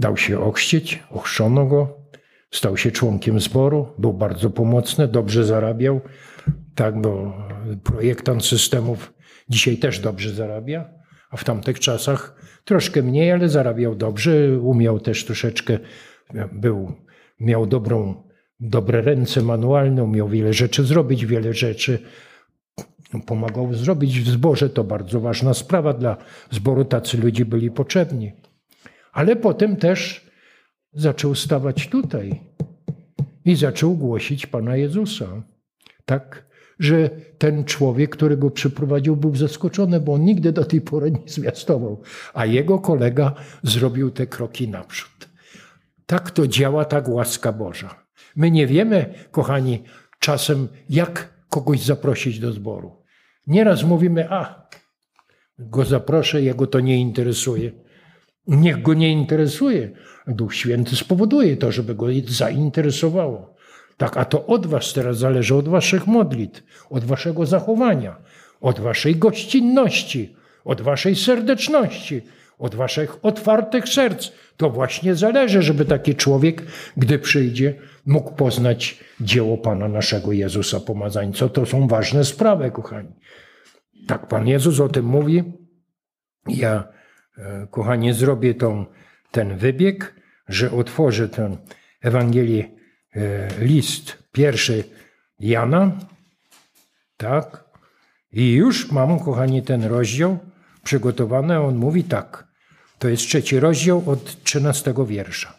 [0.00, 1.98] dał się ochrzcić, ochrzczono go,
[2.50, 6.00] stał się członkiem zboru, był bardzo pomocny, dobrze zarabiał,
[6.74, 7.32] tak, bo
[7.84, 9.12] projektant systemów
[9.48, 10.90] dzisiaj też dobrze zarabia,
[11.30, 15.78] a w tamtych czasach troszkę mniej, ale zarabiał dobrze, umiał też troszeczkę,
[16.52, 16.92] był,
[17.40, 18.27] miał dobrą,
[18.60, 21.98] dobre ręce manualne, umiał wiele rzeczy zrobić, wiele rzeczy
[23.26, 24.70] pomagał zrobić w zborze.
[24.70, 26.16] To bardzo ważna sprawa dla
[26.50, 28.32] zboru, tacy ludzie byli potrzebni.
[29.12, 30.30] Ale potem też
[30.92, 32.40] zaczął stawać tutaj
[33.44, 35.42] i zaczął głosić Pana Jezusa.
[36.04, 41.10] Tak że ten człowiek, który go przyprowadził, był zaskoczony, bo on nigdy do tej pory
[41.10, 42.02] nie zwiastował,
[42.34, 45.28] a jego kolega zrobił te kroki naprzód.
[46.06, 48.07] Tak to działa, tak łaska Boża.
[48.38, 49.82] My nie wiemy, kochani,
[50.18, 53.02] czasem jak kogoś zaprosić do zboru.
[53.46, 54.68] Nieraz mówimy, a
[55.58, 57.72] go zaproszę, jego to nie interesuje.
[58.46, 59.90] Niech go nie interesuje.
[60.26, 63.56] Duch Święty spowoduje to, żeby go zainteresowało.
[63.96, 68.16] Tak, a to od was teraz zależy, od waszych modlitw, od waszego zachowania,
[68.60, 72.22] od waszej gościnności, od waszej serdeczności,
[72.58, 74.30] od waszych otwartych serc.
[74.56, 76.62] To właśnie zależy, żeby taki człowiek,
[76.96, 77.74] gdy przyjdzie,
[78.08, 81.48] mógł poznać dzieło Pana naszego Jezusa Pomazańca.
[81.48, 83.12] To są ważne sprawy, kochani.
[84.06, 85.44] Tak Pan Jezus o tym mówi.
[86.48, 86.88] Ja,
[87.38, 88.86] e, kochani, zrobię tą,
[89.30, 90.14] ten wybieg,
[90.48, 91.56] że otworzę ten
[92.00, 92.64] Ewangelię,
[93.14, 94.84] e, list pierwszy
[95.40, 95.98] Jana,
[97.16, 97.68] tak,
[98.32, 100.38] i już mam, kochani, ten rozdział
[100.84, 101.60] przygotowany.
[101.60, 102.48] On mówi tak.
[102.98, 105.54] To jest trzeci rozdział od trzynastego wiersza.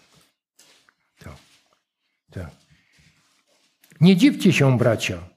[1.20, 1.30] To,
[2.32, 2.40] to.
[4.02, 5.30] Nie dziwcie się, bracia.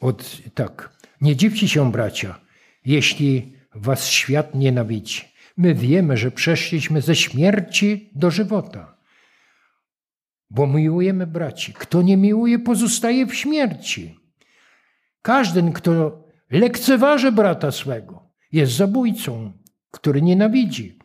[0.00, 0.96] Od, tak.
[1.20, 2.40] Nie dziwcie się, bracia,
[2.84, 5.22] jeśli was świat nienawidzi.
[5.56, 8.96] My wiemy, że przeszliśmy ze śmierci do żywota.
[10.50, 11.72] Bo miłujemy braci.
[11.72, 14.16] Kto nie miłuje, pozostaje w śmierci.
[15.22, 19.52] Każdy, kto lekceważy brata swego, jest zabójcą,
[19.90, 20.98] który nienawidzi.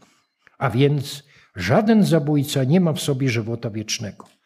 [0.57, 1.23] A więc
[1.55, 4.36] żaden zabójca nie ma w sobie żywota wiecznego.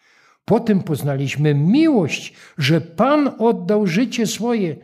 [0.46, 4.76] Potem poznaliśmy miłość, że Pan oddał życie swoje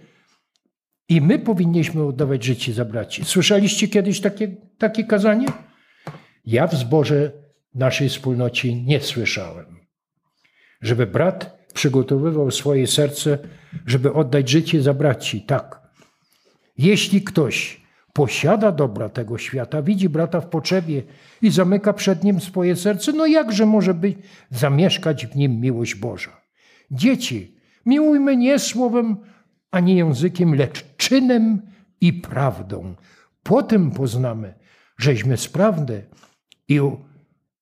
[1.10, 3.26] i my powinniśmy oddawać życie za braci.
[3.26, 5.48] Słyszeliście kiedyś takie, takie kazanie?
[6.46, 7.32] Ja w zborze
[7.76, 9.80] naszej wspólnocie nie słyszałem.
[10.82, 13.38] Żeby brat przygotowywał swoje serce,
[13.86, 15.42] żeby oddać życie za braci.
[15.42, 15.82] Tak.
[16.78, 17.87] Jeśli ktoś
[18.18, 21.04] posiada dobra tego świata, widzi brata w potrzebie
[21.42, 24.18] i zamyka przed nim swoje serce, no jakże może być
[24.52, 26.42] zamieszkać w nim miłość Boża?
[26.92, 29.18] Dzieci, miłujmy nie słowem
[29.72, 31.62] ani językiem, lecz czynem
[32.02, 32.96] i prawdą.
[33.44, 34.54] Potem poznamy,
[34.98, 36.02] żeśmy sprawne
[36.68, 36.80] i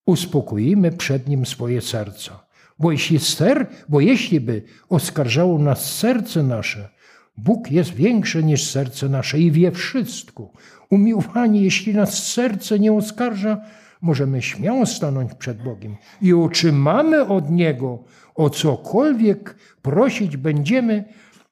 [0.06, 2.46] uspokoimy przed nim swoje serca.
[2.80, 6.90] Bo jeśli ser, bo jeśli by oskarżało nas serce nasze,
[7.38, 10.50] Bóg jest większy niż serce nasze i wie wszystko.
[10.90, 13.62] Umiłowani, jeśli nas serce nie oskarża,
[14.02, 18.04] możemy śmiało stanąć przed Bogiem i otrzymamy od Niego
[18.36, 21.04] o cokolwiek prosić będziemy,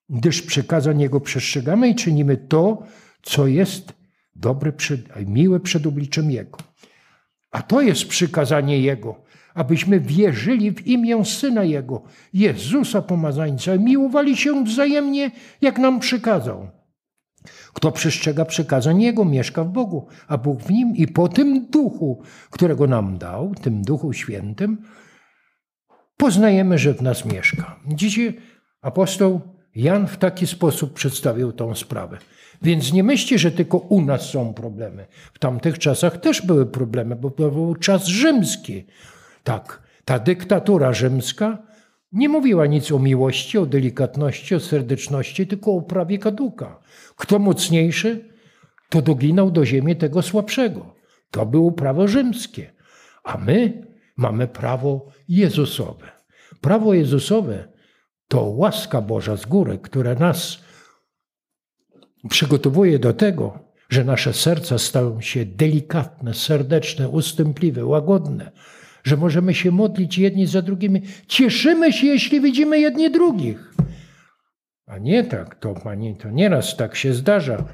[0.10, 2.84] gdyż przykazań Jego przestrzegamy i czynimy to,
[3.22, 3.94] co jest
[4.36, 4.72] dobre,
[5.26, 6.58] miłe przed obliczem Jego.
[7.52, 9.16] A to jest przykazanie Jego,
[9.54, 12.02] abyśmy wierzyli w imię Syna Jego,
[12.34, 16.68] Jezusa Pomazańca, miłowali się wzajemnie, jak nam przykazał.
[17.74, 22.22] Kto przestrzega przykazań Jego, mieszka w Bogu, a Bóg w nim i po tym duchu,
[22.50, 24.78] którego nam dał, tym duchu świętym,
[26.18, 27.80] poznajemy, że w nas mieszka.
[27.88, 28.38] Dzisiaj
[28.82, 29.42] apostoł
[29.76, 32.18] Jan w taki sposób przedstawił tą sprawę.
[32.62, 35.08] Więc nie myślcie, że tylko u nas są problemy.
[35.34, 38.86] W tamtych czasach też były problemy, bo to był czas rzymski.
[39.44, 41.58] Tak, ta dyktatura rzymska
[42.12, 46.80] nie mówiła nic o miłości, o delikatności, o serdeczności, tylko o prawie kaduka.
[47.16, 48.30] Kto mocniejszy,
[48.90, 50.96] to doginał do ziemi tego słabszego.
[51.32, 52.74] To było prawo rzymskie.
[53.24, 56.12] A my mamy prawo Jezusowe.
[56.62, 57.68] Prawo Jezusowe
[58.28, 60.58] to łaska Boża z góry, która nas
[62.30, 68.52] przygotowuje do tego, że nasze serca stają się delikatne, serdeczne, ustępliwe, łagodne,
[69.04, 71.02] że możemy się modlić jedni za drugimi.
[71.28, 73.74] Cieszymy się, jeśli widzimy jedni drugich.
[74.86, 77.66] A nie tak, to pani, to nieraz tak się zdarza.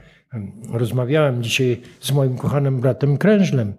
[0.72, 3.74] Rozmawiałem dzisiaj z moim kochanym bratem Krężlem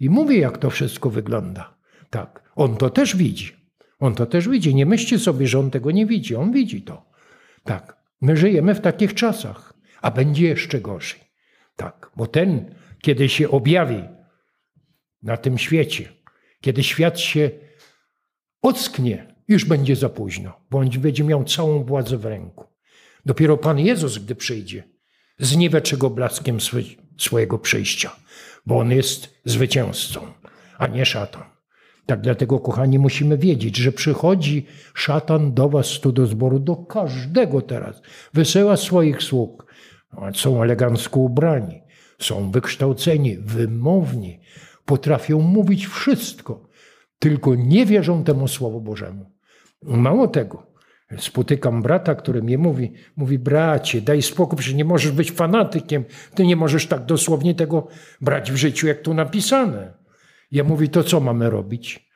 [0.00, 1.74] i mówię, jak to wszystko wygląda.
[2.10, 3.52] Tak, on to też widzi.
[3.98, 4.74] On to też widzi.
[4.74, 6.36] Nie myślcie sobie, że on tego nie widzi.
[6.36, 7.10] On widzi to.
[7.64, 11.20] Tak, my żyjemy w takich czasach, a będzie jeszcze gorzej.
[11.76, 14.02] Tak, bo ten, kiedy się objawi
[15.22, 16.08] na tym świecie,
[16.60, 17.50] kiedy świat się
[18.62, 22.64] ocknie, już będzie za późno, bądź będzie miał całą władzę w ręku.
[23.26, 24.84] Dopiero Pan Jezus, gdy przyjdzie,
[25.38, 26.58] zniweczy go blaskiem
[27.18, 28.16] swojego przyjścia,
[28.66, 30.20] bo On jest zwycięzcą,
[30.78, 31.44] a nie szatan.
[32.06, 37.62] Tak dlatego, kochani, musimy wiedzieć, że przychodzi szatan do was tu do zboru, do każdego
[37.62, 38.02] teraz.
[38.34, 39.66] Wysyła swoich sług.
[40.34, 41.82] Są elegancko ubrani,
[42.18, 44.40] są wykształceni, wymowni,
[44.88, 46.68] potrafią mówić wszystko,
[47.18, 49.32] tylko nie wierzą temu Słowu Bożemu.
[49.82, 50.66] Mało tego,
[51.18, 56.46] spotykam brata, który mi mówi, mówi, bracie, daj spokój, że nie możesz być fanatykiem, ty
[56.46, 57.88] nie możesz tak dosłownie tego
[58.20, 59.94] brać w życiu, jak tu napisane.
[60.50, 62.10] Ja mówię, to co mamy robić?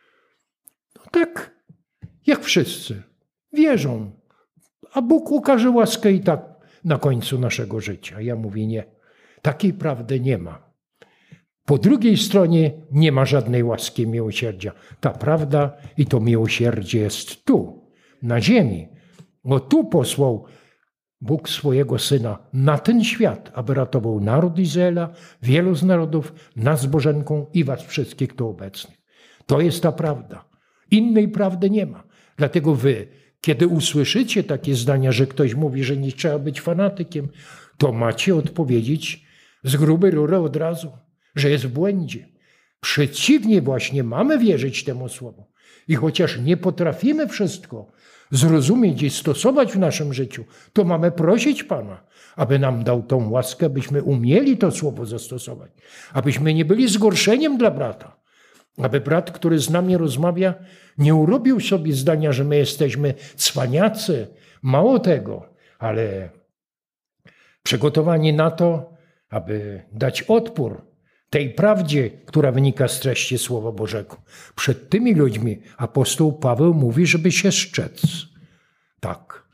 [0.96, 1.56] No tak,
[2.26, 3.02] jak wszyscy,
[3.52, 4.11] wierzą,
[4.92, 6.40] a Bóg ukaże łaskę i tak
[6.85, 8.20] na końcu naszego życia.
[8.20, 8.85] Ja mówię, nie,
[9.42, 10.71] Takiej prawdy nie ma.
[11.64, 14.72] Po drugiej stronie nie ma żadnej łaski miłosierdzia.
[15.01, 17.88] Ta prawda i to miłosierdzie jest tu,
[18.22, 18.88] na ziemi.
[19.44, 20.44] Bo tu posłał
[21.20, 25.11] Bóg swojego Syna na ten świat, aby ratował naród Izraela,
[25.42, 28.98] wielu z narodów, nas Bożenką i was wszystkich tu obecnych.
[29.46, 30.44] To jest ta prawda.
[30.90, 32.05] Innej prawdy nie ma.
[32.37, 33.09] Dlatego wy,
[33.40, 37.29] kiedy usłyszycie takie zdania, że ktoś mówi, że nie trzeba być fanatykiem,
[37.79, 39.27] to macie odpowiedzieć
[39.64, 40.92] z grubej rury od razu,
[41.34, 42.28] że jest w błędzie.
[42.80, 45.52] Przeciwnie właśnie, mamy wierzyć temu słowu.
[45.88, 47.92] I chociaż nie potrafimy wszystko
[48.30, 52.04] zrozumieć i stosować w naszym życiu, to mamy prosić Pana,
[52.36, 55.70] aby nam dał tą łaskę, byśmy umieli to słowo zastosować,
[56.12, 58.16] abyśmy nie byli zgorszeniem dla brata,
[58.78, 60.54] aby brat, który z nami rozmawia,
[60.98, 64.26] nie urobił sobie zdania, że my jesteśmy cwaniacy.
[64.62, 66.30] Mało tego, ale
[67.62, 68.92] przygotowani na to,
[69.30, 70.91] aby dać odpór
[71.32, 74.22] tej prawdzie, która wynika z treści Słowa Bożego.
[74.56, 78.02] Przed tymi ludźmi apostoł Paweł mówi, żeby się szczec.
[79.00, 79.48] Tak,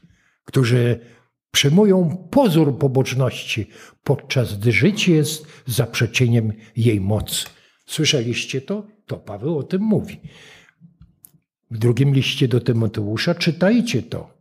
[0.44, 1.00] którzy
[1.50, 3.66] przyjmują pozór pobożności,
[4.04, 7.46] podczas gdy życie jest zaprzeczeniem jej mocy.
[7.86, 8.86] Słyszeliście to?
[9.06, 10.20] To Paweł o tym mówi.
[11.70, 14.34] W drugim liście do Tymoteusza czytajcie to.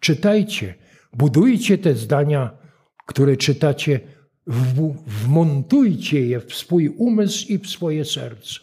[0.00, 0.74] Czytajcie,
[1.12, 2.58] budujcie te zdania,
[3.06, 4.00] które czytacie
[5.06, 8.60] wmontujcie je w swój umysł i w swoje serce.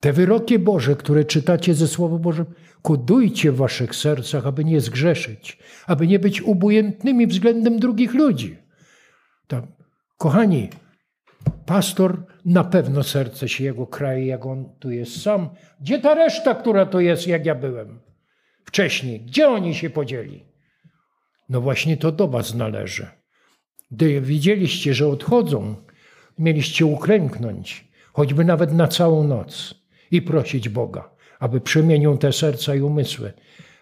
[0.00, 2.50] Te wyroki Boże, które czytacie ze Słowa Bożego,
[2.82, 8.56] kodujcie w waszych sercach, aby nie zgrzeszyć, aby nie być obojętnymi względem drugich ludzi.
[9.46, 9.64] Tak.
[10.18, 10.68] Kochani,
[11.66, 15.48] pastor na pewno serce się jego kraje, jak on tu jest sam.
[15.80, 18.00] Gdzie ta reszta, która tu jest, jak ja byłem
[18.64, 19.20] wcześniej?
[19.20, 20.44] Gdzie oni się podzieli?
[21.48, 23.23] No właśnie to do was należy.
[23.94, 25.74] Gdy widzieliście, że odchodzą,
[26.38, 29.74] mieliście uklęknąć, choćby nawet na całą noc
[30.10, 33.32] i prosić Boga, aby przemienił te serca i umysły,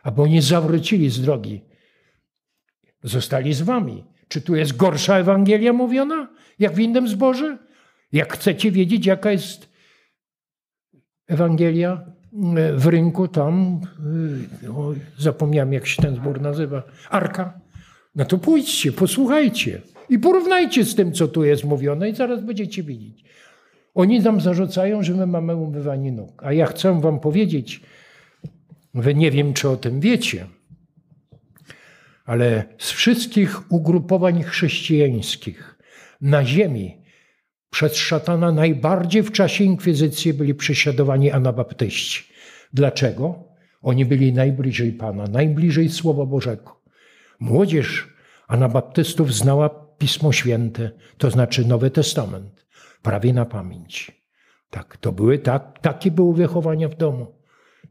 [0.02, 1.60] aby oni zawrócili z drogi.
[3.02, 4.04] Zostali z wami.
[4.28, 7.58] Czy tu jest gorsza Ewangelia mówiona, jak w innym zborze?
[8.12, 9.68] Jak chcecie wiedzieć, jaka jest
[11.28, 12.04] Ewangelia
[12.76, 13.80] w rynku tam,
[14.76, 17.60] o, zapomniałem jak się ten zbór nazywa, Arka,
[18.14, 19.91] no to pójdźcie, posłuchajcie.
[20.08, 23.24] I porównajcie z tym, co tu jest mówione, i zaraz będziecie widzieć.
[23.94, 26.42] Oni nam zarzucają, że my mamy umywanie nóg.
[26.44, 27.80] A ja chcę wam powiedzieć,
[28.94, 30.46] wy nie wiem, czy o tym wiecie,
[32.24, 35.78] ale z wszystkich ugrupowań chrześcijańskich
[36.20, 37.02] na ziemi
[37.70, 42.24] przez szatana najbardziej w czasie inkwizycji byli prześladowani anabaptyści.
[42.72, 43.44] Dlaczego?
[43.82, 46.80] Oni byli najbliżej Pana, najbliżej Słowa Bożego.
[47.40, 48.08] Młodzież
[48.48, 52.66] anabaptystów znała Pismo Święte, to znaczy Nowy Testament,
[53.02, 54.12] prawie na pamięć.
[54.70, 57.26] Tak, to były tak, takie były wychowania w domu.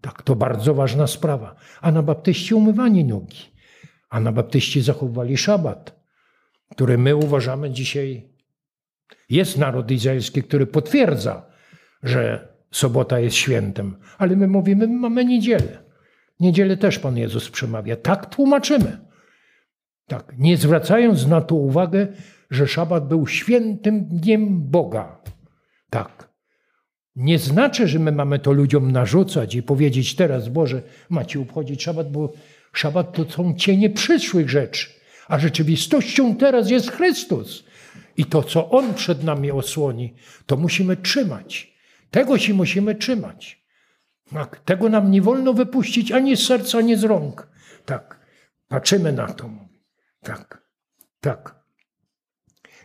[0.02, 1.56] Tak, to bardzo ważna sprawa.
[1.82, 3.38] Anabaptyści umywali nogi.
[4.10, 6.00] Anabaptyści zachowywali szabat,
[6.72, 8.30] który my uważamy dzisiaj.
[9.30, 11.46] Jest naród izraelski, który potwierdza,
[12.04, 15.84] że sobota jest świętem, ale my mówimy, my mamy niedzielę.
[16.40, 17.96] Niedzielę też Pan Jezus przemawia.
[17.96, 19.11] Tak tłumaczymy.
[20.12, 22.08] Tak, nie zwracając na to uwagę,
[22.50, 25.22] że szabat był świętym dniem Boga.
[25.90, 26.30] Tak.
[27.16, 32.12] Nie znaczy, że my mamy to ludziom narzucać i powiedzieć teraz, Boże, macie obchodzić szabat,
[32.12, 32.34] bo
[32.74, 34.90] szabat to są cienie przyszłych rzeczy,
[35.28, 37.64] a rzeczywistością teraz jest Chrystus.
[38.18, 40.14] I to, co On przed nami osłoni,
[40.46, 41.74] to musimy trzymać.
[42.10, 43.66] Tego się musimy trzymać.
[44.34, 47.48] Tak, tego nam nie wolno wypuścić ani z serca, ani z rąk.
[47.86, 48.20] Tak,
[48.68, 49.71] patrzymy na to.
[50.24, 50.68] Tak,
[51.20, 51.64] tak.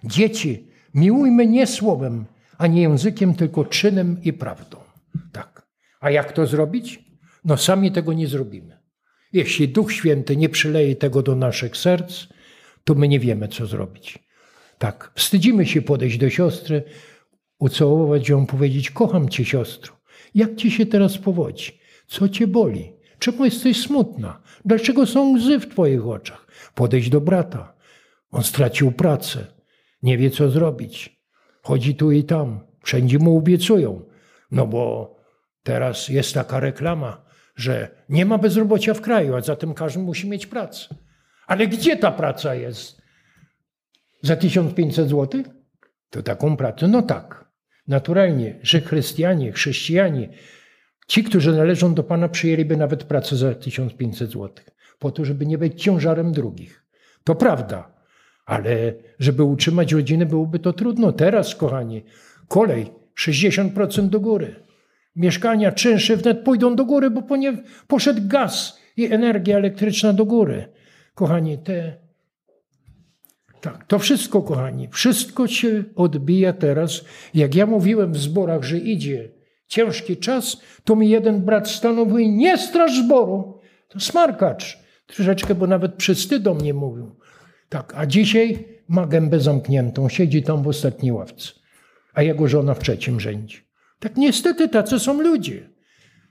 [0.04, 2.26] Dzieci, miłujmy nie słowem,
[2.58, 4.76] ani językiem, tylko czynem i prawdą.
[5.32, 5.66] Tak.
[6.00, 7.04] A jak to zrobić?
[7.44, 8.78] No sami tego nie zrobimy.
[9.32, 12.26] Jeśli Duch Święty nie przyleje tego do naszych serc,
[12.84, 14.18] to my nie wiemy, co zrobić.
[14.78, 16.82] Tak, wstydzimy się podejść do siostry,
[17.58, 19.96] ucałować ją, powiedzieć: Kocham cię, siostro.
[20.34, 21.80] Jak ci się teraz powodzi?
[22.06, 22.95] Co cię boli?
[23.18, 24.40] Czemu jesteś smutna?
[24.64, 26.46] Dlaczego są łzy w twoich oczach?
[26.74, 27.74] podejść do brata.
[28.30, 29.46] On stracił pracę,
[30.02, 31.22] nie wie co zrobić.
[31.62, 34.02] Chodzi tu i tam, wszędzie mu obiecują.
[34.50, 35.14] No bo
[35.62, 37.24] teraz jest taka reklama,
[37.56, 40.94] że nie ma bezrobocia w kraju, a zatem każdy musi mieć pracę.
[41.46, 43.02] Ale gdzie ta praca jest?
[44.22, 45.42] Za 1500 zł?
[46.10, 46.88] To taką pracę?
[46.88, 47.46] No tak.
[47.88, 50.28] Naturalnie, że chrystianie, chrześcijanie,
[51.06, 54.50] ci, którzy należą do Pana, przyjęliby nawet pracę za 1500 zł
[54.98, 56.84] po to, żeby nie być ciężarem drugich.
[57.24, 57.96] To prawda,
[58.46, 61.12] Ale żeby utrzymać rodziny, byłoby to trudno.
[61.12, 62.04] Teraz, kochani,
[62.48, 64.54] kolej 60% do góry.
[65.16, 67.22] Mieszkania, czynsze wnet pójdą do góry, bo
[67.86, 70.68] poszedł gaz i energia elektryczna do góry.
[71.14, 71.96] Kochani, te
[73.60, 77.04] tak, to wszystko, kochani, wszystko się odbija teraz.
[77.34, 79.35] Jak ja mówiłem w zborach, że idzie
[79.66, 84.78] ciężki czas, to mi jeden brat stanowił, nie straż zboru, to smarkacz.
[85.06, 87.16] Troszeczkę, bo nawet przysty do mnie mówił.
[87.68, 91.52] Tak, a dzisiaj ma gębę zamkniętą, siedzi tam w ostatniej ławce,
[92.14, 93.58] a jego żona w trzecim rzędzie.
[94.00, 95.70] Tak niestety tacy są ludzie.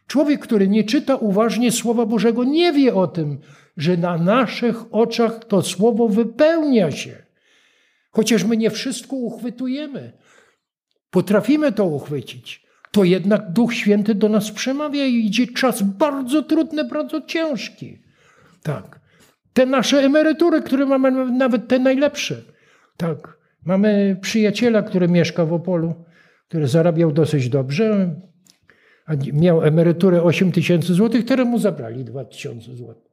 [0.08, 3.40] Człowiek, który nie czyta uważnie Słowa Bożego, nie wie o tym,
[3.78, 7.26] że na naszych oczach to Słowo wypełnia się.
[8.12, 10.14] Chociaż my nie wszystko uchwytujemy,
[11.10, 12.65] potrafimy to uchwycić,
[12.96, 18.02] to jednak Duch Święty do nas przemawia i idzie czas bardzo trudny, bardzo ciężki.
[18.64, 19.00] Tak.
[19.54, 22.42] Te nasze emerytury, które mamy, nawet te najlepsze.
[22.98, 23.38] Tak.
[23.66, 25.94] Mamy przyjaciela, który mieszka w Opolu,
[26.48, 28.16] który zarabiał dosyć dobrze,
[29.34, 33.12] miał emeryturę 8 tysięcy złotych, teraz mu zabrali 2 tysiące złotych.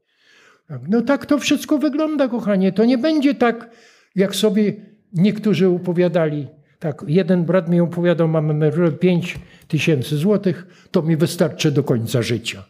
[0.68, 0.80] Tak.
[0.88, 2.72] No tak to wszystko wygląda, kochanie.
[2.72, 3.70] To nie będzie tak,
[4.14, 4.72] jak sobie
[5.12, 6.48] Niektórzy opowiadali,
[6.82, 12.22] tak, jeden brat mi opowiadał, mam emeryturę 5 tysięcy złotych, to mi wystarczy do końca
[12.22, 12.64] życia.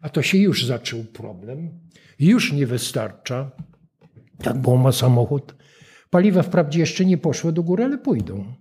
[0.00, 1.70] A to się już zaczął problem.
[2.18, 3.50] Już nie wystarcza.
[4.38, 5.54] Tak, bo ma samochód.
[6.10, 8.54] Paliwa wprawdzie jeszcze nie poszły do góry, ale pójdą.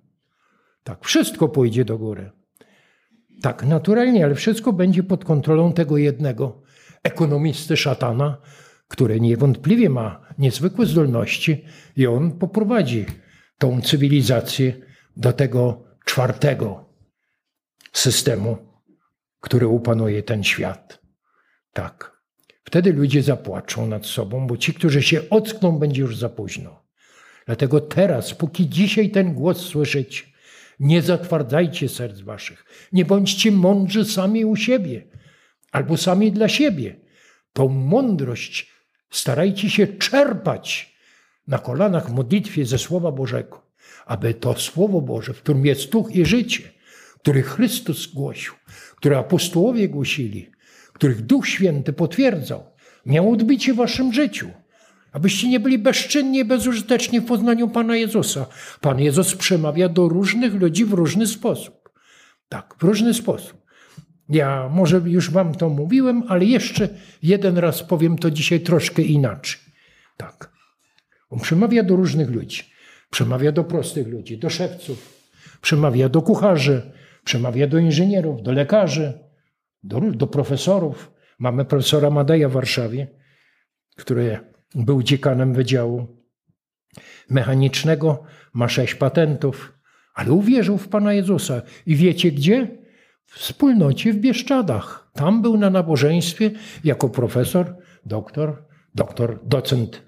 [0.83, 2.31] Tak, wszystko pójdzie do góry.
[3.41, 6.61] Tak, naturalnie, ale wszystko będzie pod kontrolą tego jednego
[7.03, 8.37] ekonomisty szatana,
[8.87, 13.05] który niewątpliwie ma niezwykłe zdolności i on poprowadzi
[13.57, 16.86] tą cywilizację do tego czwartego
[17.93, 18.57] systemu,
[19.39, 21.01] który upanuje ten świat.
[21.74, 22.14] Tak.
[22.64, 26.84] Wtedy ludzie zapłaczą nad sobą, bo ci, którzy się ockną, będzie już za późno.
[27.45, 30.24] Dlatego teraz, póki dzisiaj ten głos słyszycie,
[30.80, 32.66] nie zatwardzajcie serc waszych.
[32.91, 35.07] Nie bądźcie mądrzy sami u siebie
[35.72, 36.99] albo sami dla siebie.
[37.53, 38.72] Tą mądrość
[39.09, 40.95] starajcie się czerpać
[41.47, 43.62] na kolanach modlitwie ze Słowa Bożego,
[44.05, 46.63] aby to Słowo Boże, w którym jest duch i życie,
[47.19, 48.53] który Chrystus głosił,
[48.95, 50.51] które apostołowie głosili,
[50.93, 52.63] których Duch Święty potwierdzał,
[53.05, 54.49] miał odbicie w waszym życiu.
[55.11, 58.45] Abyście nie byli bezczynni i bezużyteczni w poznaniu Pana Jezusa.
[58.81, 61.89] Pan Jezus przemawia do różnych ludzi w różny sposób.
[62.49, 63.63] Tak, w różny sposób.
[64.29, 66.89] Ja może już wam to mówiłem, ale jeszcze
[67.23, 69.61] jeden raz powiem to dzisiaj troszkę inaczej.
[70.17, 70.53] Tak.
[71.29, 72.72] On przemawia do różnych ludzi.
[73.14, 75.24] Przemawia do prostych ludzi, do szewców,
[75.61, 76.91] przemawia do kucharzy,
[77.24, 79.14] przemawia do inżynierów, do lekarzy,
[79.84, 81.11] do, do profesorów.
[81.39, 83.07] Mamy profesora Madeja w Warszawie,
[83.95, 84.39] który
[84.76, 86.07] był dziekanem Wydziału
[87.30, 89.74] Mechanicznego, ma sześć patentów,
[90.14, 91.61] ale uwierzył w Pana Jezusa.
[91.86, 92.68] I wiecie gdzie?
[93.26, 95.11] W wspólnocie w Bieszczadach.
[95.14, 96.51] Tam był na nabożeństwie
[96.84, 100.03] jako profesor, doktor, doktor, docent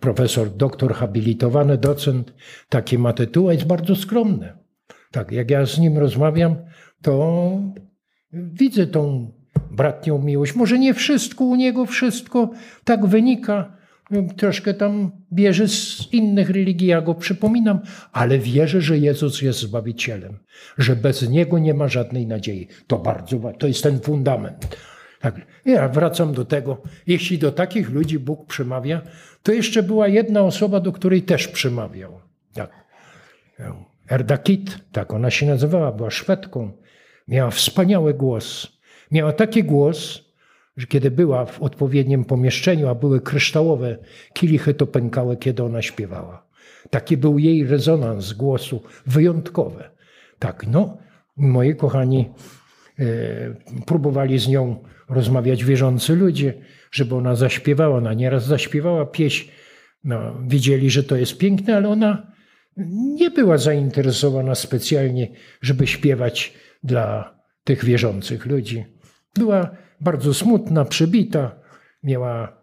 [0.00, 2.34] profesor, doktor, habilitowany docent,
[2.68, 4.52] takie ma tytuły, jest bardzo skromny.
[5.10, 6.56] Tak, jak ja z nim rozmawiam,
[7.02, 7.50] to
[8.32, 9.32] widzę tą
[9.70, 10.54] bratnią miłość.
[10.54, 12.50] Może nie wszystko u niego, wszystko
[12.84, 13.80] tak wynika.
[14.36, 17.80] Troszkę tam bierze z innych religii, ja go przypominam,
[18.12, 20.38] ale wierzę, że Jezus jest Zbawicielem,
[20.78, 22.68] że bez Niego nie ma żadnej nadziei.
[22.86, 24.76] To bardzo, to jest ten fundament.
[25.20, 26.82] Tak, ja wracam do tego.
[27.06, 29.02] Jeśli do takich ludzi Bóg przemawia,
[29.42, 32.20] to jeszcze była jedna osoba, do której też przemawiał.
[32.54, 32.70] Tak.
[34.10, 34.38] Erda
[34.92, 36.72] tak ona się nazywała, była Szwedką.
[37.28, 38.68] Miała wspaniały głos.
[39.10, 40.24] Miała taki głos,
[40.76, 43.98] że kiedy była w odpowiednim pomieszczeniu, a były kryształowe
[44.32, 46.46] kilichy, to pękały, kiedy ona śpiewała.
[46.90, 49.84] Taki był jej rezonans głosu, wyjątkowy.
[50.38, 50.98] Tak, no,
[51.36, 52.30] moi kochani,
[52.98, 53.04] e,
[53.86, 56.54] próbowali z nią rozmawiać wierzący ludzie,
[56.92, 57.96] żeby ona zaśpiewała.
[57.96, 59.50] Ona nieraz zaśpiewała pieśń.
[60.04, 62.32] No, widzieli, że to jest piękne, ale ona
[63.16, 65.28] nie była zainteresowana specjalnie,
[65.62, 67.34] żeby śpiewać dla
[67.64, 68.84] tych wierzących ludzi.
[69.34, 71.56] Była bardzo smutna, przybita,
[72.02, 72.60] miała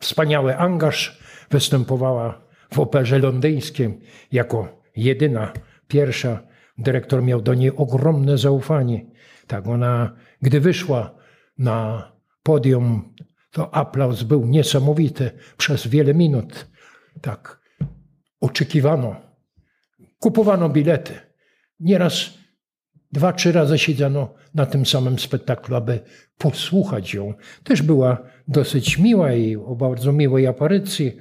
[0.00, 1.20] wspaniały angaż,
[1.50, 2.40] występowała
[2.74, 3.98] w operze londyńskiej
[4.32, 5.52] jako jedyna,
[5.88, 6.42] pierwsza.
[6.78, 9.06] Dyrektor miał do niej ogromne zaufanie.
[9.46, 11.14] Tak, ona, gdy wyszła
[11.58, 12.12] na
[12.42, 13.14] podium,
[13.50, 16.66] to aplauz był niesamowity przez wiele minut.
[17.20, 17.60] Tak,
[18.40, 19.16] oczekiwano,
[20.18, 21.14] kupowano bilety.
[21.80, 22.30] Nieraz
[23.12, 26.00] dwa, trzy razy siedziano na tym samym spektaklu, aby
[26.38, 27.34] posłuchać ją.
[27.64, 28.18] Też była
[28.48, 31.16] dosyć miła i o bardzo miłej aparycji.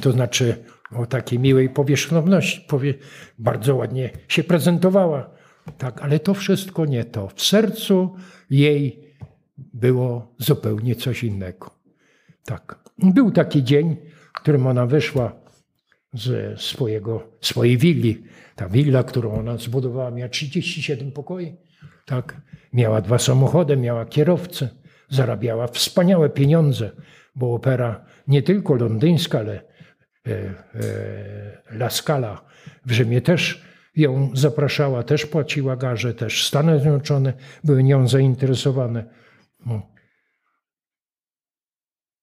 [0.00, 0.64] to znaczy
[0.96, 2.94] o takiej miłej powierzchowności, powie,
[3.38, 5.41] bardzo ładnie się prezentowała.
[5.78, 7.28] Tak, ale to wszystko nie to.
[7.28, 8.16] W sercu
[8.50, 9.14] jej
[9.58, 11.70] było zupełnie coś innego.
[12.44, 12.78] Tak.
[12.98, 13.96] Był taki dzień,
[14.34, 15.32] w którym ona wyszła
[16.12, 18.24] ze swojego, swojej willi.
[18.56, 21.56] Ta willa, którą ona zbudowała, miała 37 pokoi.
[22.06, 22.40] Tak.
[22.72, 24.68] Miała dwa samochody, miała kierowcę,
[25.08, 26.90] zarabiała wspaniałe pieniądze,
[27.34, 32.44] bo opera nie tylko londyńska, ale e, e, La Scala
[32.86, 33.62] w Rzymie też
[33.96, 37.32] ją zapraszała, też płaciła garze, też Stany Zjednoczone
[37.64, 39.04] były nią zainteresowane.
[39.66, 39.92] No.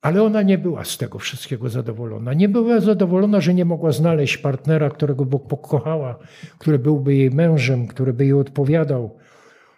[0.01, 2.33] Ale ona nie była z tego wszystkiego zadowolona.
[2.33, 6.19] Nie była zadowolona, że nie mogła znaleźć partnera, którego by pokochała,
[6.57, 9.17] który byłby jej mężem, który by jej odpowiadał.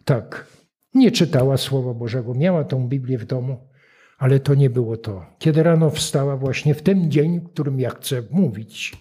[0.06, 0.48] Tak,
[0.94, 3.70] nie czytała Słowa Bożego, miała tą Biblię w domu,
[4.18, 5.26] ale to nie było to.
[5.40, 8.94] Kiedy rano wstała właśnie w ten dzień, w którym ja chcę mówić,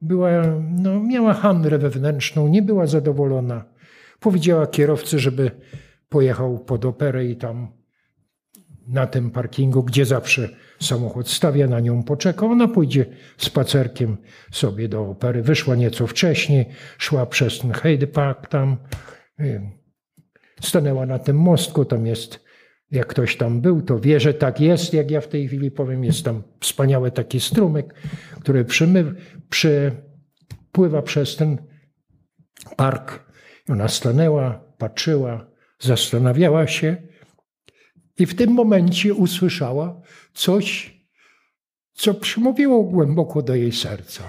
[0.00, 0.30] była,
[0.70, 3.64] no, miała handrę wewnętrzną, nie była zadowolona.
[4.20, 5.50] Powiedziała kierowcy, żeby
[6.08, 7.68] pojechał pod operę i tam
[8.88, 10.48] na tym parkingu, gdzie zawsze
[10.80, 12.46] samochód stawia, na nią poczeka.
[12.46, 14.16] Ona pójdzie spacerkiem
[14.52, 15.42] sobie do opery.
[15.42, 16.66] Wyszła nieco wcześniej,
[16.98, 18.76] szła przez ten Heide Park tam,
[19.40, 19.70] y,
[20.60, 22.45] stanęła na tym mostku, tam jest,
[22.90, 26.04] jak ktoś tam był, to wie, że tak jest, jak ja w tej chwili powiem,
[26.04, 27.94] jest tam wspaniały taki strumyk,
[28.40, 29.14] który przymy,
[29.50, 31.58] przepływa przez ten
[32.76, 33.26] park.
[33.68, 36.96] Ona stanęła, patrzyła, zastanawiała się,
[38.18, 40.00] i w tym momencie usłyszała
[40.34, 40.96] coś,
[41.92, 44.22] co przymówiło głęboko do jej serca.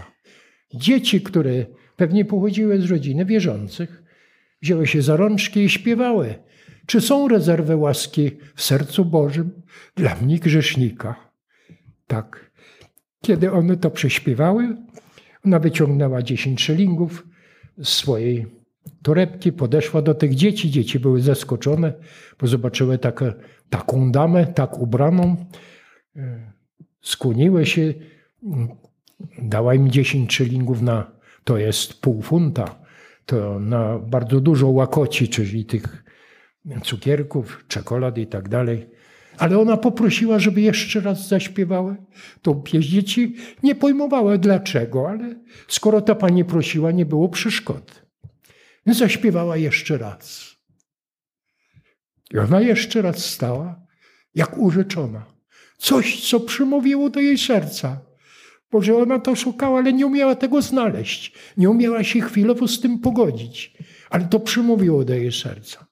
[0.73, 4.03] Dzieci, które pewnie pochodziły z rodziny wierzących,
[4.61, 6.35] wzięły się za rączki i śpiewały.
[6.87, 9.61] Czy są rezerwy łaski w sercu Bożym
[9.95, 11.15] dla mnie grzesznika?
[12.07, 12.51] Tak.
[13.21, 14.77] Kiedy one to prześpiewały,
[15.45, 17.27] ona wyciągnęła dziesięć szylingów
[17.77, 18.45] z swojej
[19.01, 20.71] torebki, podeszła do tych dzieci.
[20.71, 21.93] Dzieci były zaskoczone,
[22.39, 23.33] bo zobaczyły takie
[23.69, 25.45] taką damę, tak ubraną,
[26.15, 26.51] e,
[27.01, 27.93] skłoniły się,
[29.41, 31.11] dała im 10 szylingów na,
[31.43, 32.79] to jest pół funta,
[33.25, 36.06] to na bardzo dużo łakoci, czyli tych
[36.83, 38.89] cukierków, czekolad i tak dalej.
[39.37, 41.95] Ale ona poprosiła, żeby jeszcze raz zaśpiewały
[42.41, 42.89] tą pieśń.
[42.89, 45.35] Dzieci nie pojmowały dlaczego, ale
[45.67, 48.05] skoro ta pani prosiła, nie było przeszkód.
[48.85, 50.55] Zaśpiewała jeszcze raz.
[52.33, 53.81] I ona jeszcze raz stała,
[54.35, 55.25] jak urzeczona.
[55.77, 58.01] Coś, co przymówiło do jej serca.
[58.71, 61.33] Boże, ona to szukała, ale nie umiała tego znaleźć.
[61.57, 63.77] Nie umiała się chwilowo z tym pogodzić.
[64.09, 65.86] Ale to przymówiło do jej serca.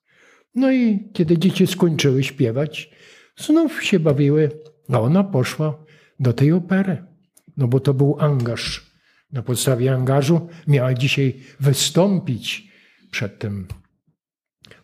[0.56, 2.90] No i kiedy dzieci skończyły śpiewać,
[3.38, 4.52] znów się bawiły,
[4.94, 5.86] a ona poszła
[6.20, 7.04] do tej opery.
[7.58, 8.96] No bo to był angaż.
[9.32, 12.72] Na podstawie angażu miała dzisiaj wystąpić
[13.12, 13.68] przed tym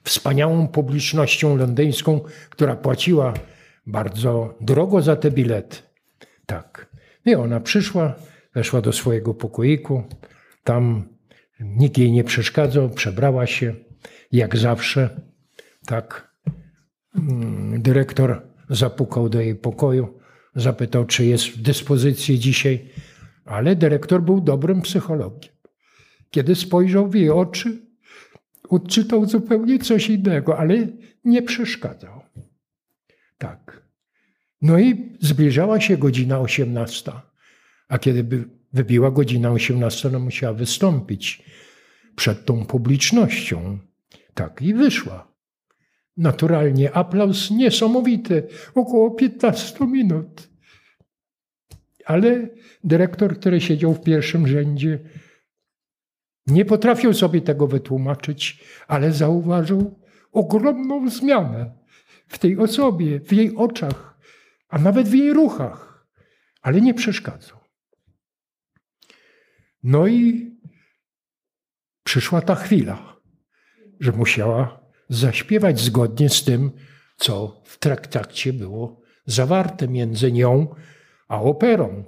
[0.03, 3.34] wspaniałą publicznością londyńską, która płaciła
[3.88, 5.78] bardzo drogo za te bilety.
[6.45, 6.91] Tak.
[7.26, 8.15] I ona przyszła,
[8.55, 10.03] weszła do swojego pokoiku.
[10.63, 11.09] Tam
[11.59, 13.76] nikt jej nie przeszkadzał, przebrała się
[14.32, 15.30] jak zawsze.
[15.86, 16.36] Tak.
[17.15, 20.19] Mm, dyrektor zapukał do jej pokoju,
[20.55, 22.89] zapytał, czy jest w dyspozycji dzisiaj,
[23.45, 25.53] ale dyrektor był dobrym psychologiem.
[26.32, 27.82] Kiedy spojrzał w jej oczy,
[28.69, 30.88] odczytał zupełnie coś innego, ale
[31.25, 32.21] nie przeszkadzał.
[33.38, 33.82] Tak.
[34.61, 37.11] No i zbliżała się godzina 18.
[37.88, 41.43] A kiedy by wybiła godzina 18, no musiała wystąpić
[42.15, 43.79] przed tą publicznością.
[44.34, 45.30] Tak, i wyszła.
[46.18, 50.49] Naturalnie aplauz niesamowity, około 15 minut.
[52.05, 52.47] Ale
[52.84, 54.99] dyrektor, który siedział w pierwszym rzędzie,
[56.47, 59.99] nie potrafił sobie tego wytłumaczyć, ale zauważył
[60.32, 61.78] ogromną zmianę
[62.28, 64.20] w tej osobie, w jej oczach,
[64.68, 66.07] a nawet w jej ruchach,
[66.62, 67.57] ale nie przeszkadzał.
[69.84, 70.51] No i
[72.03, 73.16] przyszła ta chwila,
[73.99, 74.80] że musiała
[75.12, 76.72] zaśpiewać zgodnie z tym,
[77.18, 80.76] co w traktacie było zawarte między nią
[81.28, 82.03] a operą.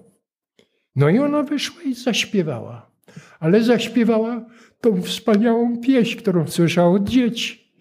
[0.95, 2.93] No i ona wyszła i zaśpiewała
[3.39, 4.45] ale zaśpiewała
[4.81, 7.73] tą wspaniałą pieśń, którą słyszała od dzieci.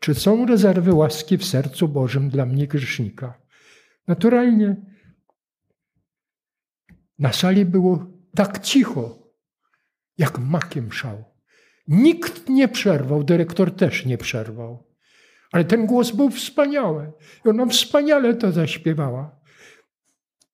[0.00, 3.40] Czy są rezerwy łaski w sercu Bożym dla mnie grzesznika?
[4.08, 4.76] Naturalnie
[7.18, 9.32] na sali było tak cicho,
[10.18, 11.24] jak makiem szał.
[11.90, 14.86] Nikt nie przerwał, dyrektor też nie przerwał.
[15.52, 17.12] Ale ten głos był wspaniały
[17.46, 19.40] i ona wspaniale to zaśpiewała.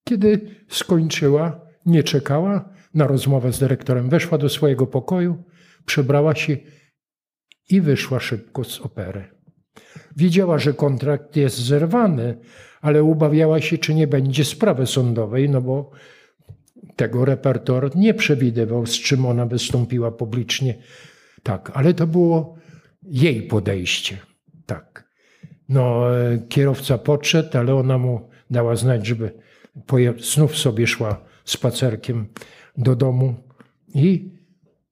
[0.03, 4.09] Kiedy skończyła, nie czekała na rozmowę z dyrektorem.
[4.09, 5.43] Weszła do swojego pokoju,
[5.85, 6.57] przebrała się
[7.69, 9.25] i wyszła szybko z opery.
[10.15, 12.37] Wiedziała, że kontrakt jest zerwany,
[12.81, 15.91] ale ubawiała się, czy nie będzie sprawy sądowej, no bo
[16.95, 20.75] tego repertor nie przewidywał, z czym ona wystąpiła publicznie.
[21.47, 22.55] Tak, ale to było
[23.03, 24.17] jej podejście.
[24.65, 25.09] Tak.
[25.69, 29.39] No, e, kierowca podszedł, ale ona mu dała znać, żeby
[30.19, 32.27] znów sobie szła spacerkiem
[32.77, 33.35] do domu.
[33.93, 34.31] I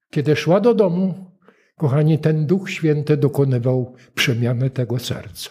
[0.10, 1.32] kiedy szła do domu,
[1.78, 5.50] kochani, ten Duch Święty dokonywał przemiany tego serca.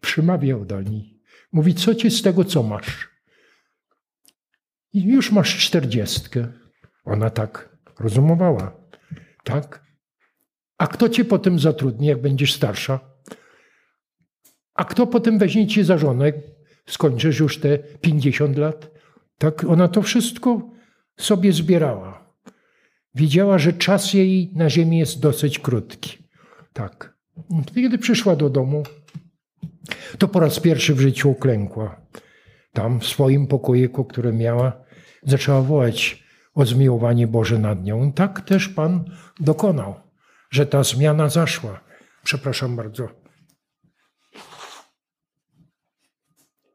[0.00, 1.20] Przymawiał do niej.
[1.52, 3.08] Mówi, co ci z tego, co masz?
[4.92, 6.46] I już masz czterdziestkę.
[7.04, 8.76] Ona tak rozumowała.
[9.44, 9.83] Tak?
[10.78, 13.00] A kto cię potem zatrudni, jak będziesz starsza?
[14.74, 16.32] A kto potem weźmie cię za żonę,
[16.86, 18.90] skończysz już te 50 lat?
[19.38, 20.70] Tak, ona to wszystko
[21.16, 22.34] sobie zbierała.
[23.14, 26.18] Wiedziała, że czas jej na ziemi jest dosyć krótki.
[26.72, 27.14] Tak.
[27.74, 28.82] Kiedy przyszła do domu,
[30.18, 32.00] to po raz pierwszy w życiu uklękła.
[32.72, 34.72] Tam w swoim pokoiku, który miała,
[35.22, 38.12] zaczęła wołać o zmiłowanie Boże nad nią.
[38.12, 39.04] Tak też Pan
[39.40, 39.94] dokonał,
[40.54, 41.80] że ta zmiana zaszła.
[42.24, 43.08] Przepraszam bardzo.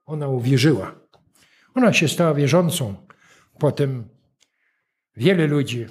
[0.06, 0.96] Ona uwierzyła.
[1.76, 2.96] Ona się stała wierzącą.
[3.60, 4.10] Potem
[5.18, 5.86] wiele ludzi,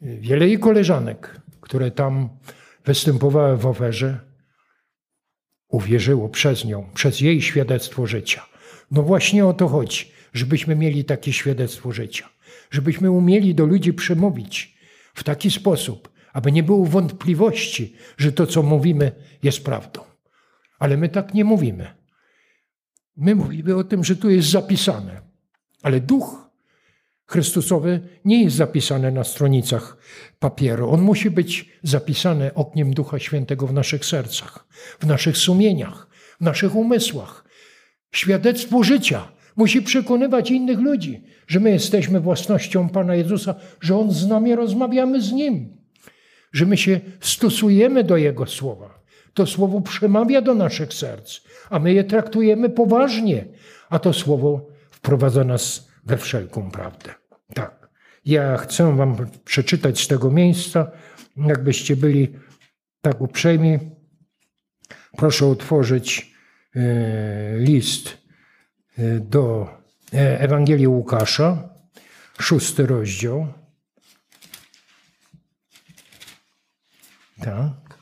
[0.00, 2.28] wiele jej koleżanek, które tam
[2.84, 4.20] występowały w oferze,
[5.68, 8.46] uwierzyło przez nią, przez jej świadectwo życia.
[8.90, 12.28] No właśnie o to chodzi, żebyśmy mieli takie świadectwo życia,
[12.70, 14.78] żebyśmy umieli do ludzi przemówić
[15.14, 19.12] w taki sposób, aby nie było wątpliwości, że to, co mówimy,
[19.42, 20.00] jest prawdą.
[20.78, 21.94] Ale my tak nie mówimy.
[23.16, 25.20] My mówimy o tym, że tu jest zapisane,
[25.82, 26.44] ale duch
[27.26, 29.96] Chrystusowy nie jest zapisany na stronicach
[30.38, 30.90] papieru.
[30.90, 34.66] On musi być zapisany ogniem Ducha Świętego w naszych sercach,
[35.00, 36.08] w naszych sumieniach,
[36.40, 37.44] w naszych umysłach.
[38.12, 44.26] Świadectwo życia musi przekonywać innych ludzi, że my jesteśmy własnością Pana Jezusa, że On z
[44.26, 45.83] nami rozmawiamy z Nim,
[46.54, 49.00] że my się stosujemy do Jego słowa.
[49.34, 51.40] To słowo przemawia do naszych serc,
[51.70, 53.44] a my je traktujemy poważnie,
[53.90, 57.14] a to słowo wprowadza nas we wszelką prawdę.
[57.54, 57.88] Tak.
[58.24, 60.90] Ja chcę Wam przeczytać z tego miejsca,
[61.36, 62.34] jakbyście byli
[63.00, 63.78] tak uprzejmi.
[65.16, 66.34] Proszę otworzyć
[66.76, 68.18] e, list
[68.98, 69.68] e, do
[70.14, 71.68] e, Ewangelii Łukasza,
[72.40, 73.63] szósty rozdział.
[77.44, 77.98] Tak,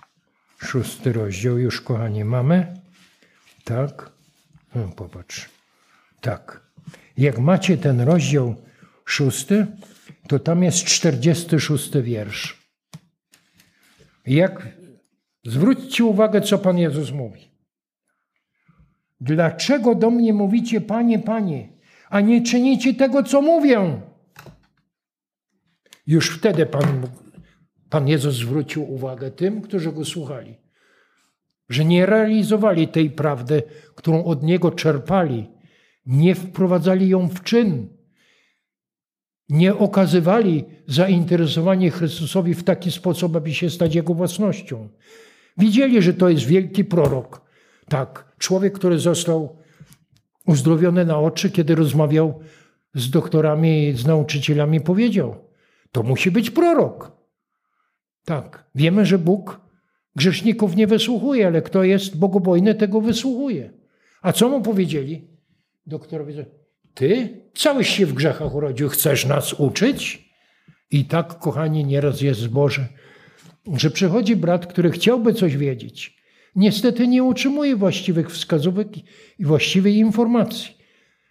[0.59, 2.80] szósty rozdział już, kochani, mamy.
[3.64, 4.11] Tak,
[4.74, 5.49] no, popatrz.
[6.20, 6.72] Tak.
[7.16, 8.55] Jak macie ten rozdział
[9.05, 9.66] szósty,
[10.28, 12.62] to tam jest czterdziesty szósty wiersz.
[14.26, 14.68] Jak
[15.45, 17.51] zwróćcie uwagę, co Pan Jezus mówi.
[19.20, 21.68] Dlaczego do mnie mówicie, Panie, Panie,
[22.09, 24.03] a nie czynicie tego, co mówię?
[26.07, 27.07] Już wtedy Pan,
[27.93, 30.57] Pan Jezus zwrócił uwagę tym, którzy go słuchali,
[31.68, 33.62] że nie realizowali tej prawdy,
[33.95, 35.51] którą od Niego czerpali,
[36.07, 37.88] nie wprowadzali ją w czyn,
[39.49, 44.88] nie okazywali zainteresowania Chrystusowi w taki sposób, aby się stać Jego własnością.
[45.59, 47.40] Widzieli, że to jest wielki prorok.
[47.88, 49.57] Tak, człowiek, który został
[50.47, 52.40] uzdrowiony na oczy, kiedy rozmawiał
[52.95, 55.36] z doktorami, z nauczycielami, powiedział:
[55.93, 57.22] To musi być prorok.
[58.25, 59.61] Tak, wiemy, że Bóg
[60.16, 63.70] grzeszników nie wysłuchuje, ale kto jest bogobojny, tego wysłuchuje.
[64.23, 65.29] A co mu powiedzieli?
[65.87, 66.47] Doktorowie,
[66.95, 70.33] ty cały się w grzechach urodził, chcesz nas uczyć?
[70.91, 72.89] I tak, kochani, nieraz jest zboże,
[73.77, 76.23] że przychodzi brat, który chciałby coś wiedzieć.
[76.57, 78.89] Niestety nie utrzymuje właściwych wskazówek
[79.39, 80.77] i właściwej informacji,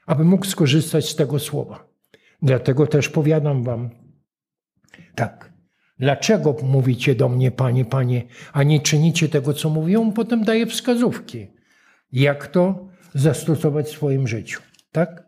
[0.05, 1.87] aby mógł skorzystać z tego słowa.
[2.41, 3.89] Dlatego też powiadam wam,
[5.15, 5.50] tak,
[6.01, 8.23] dlaczego mówicie do mnie, panie, panie,
[8.53, 10.11] a nie czynicie tego, co mówią?
[10.11, 11.47] Potem daje wskazówki,
[12.11, 14.61] jak to zastosować w swoim życiu.
[14.91, 15.23] Tak?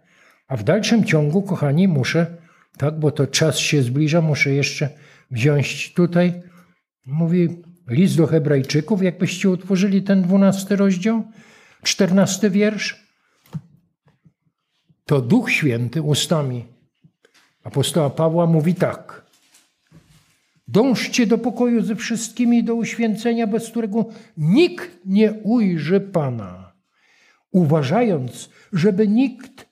[0.48, 2.38] A w dalszym ciągu, kochani, muszę,
[2.78, 4.90] tak, bo to czas się zbliża, muszę jeszcze
[5.32, 6.42] wziąć tutaj,
[7.06, 11.24] mówi list do Hebrajczyków, jakbyście utworzyli ten dwunasty rozdział,
[11.84, 13.04] czternasty wiersz.
[15.06, 16.66] To Duch Święty ustami
[17.64, 19.23] apostoła Pawła mówi tak.
[20.74, 24.06] Dążcie do pokoju ze wszystkimi, do uświęcenia, bez którego
[24.38, 26.74] nikt nie ujrzy Pana,
[27.52, 29.70] uważając, żeby nikt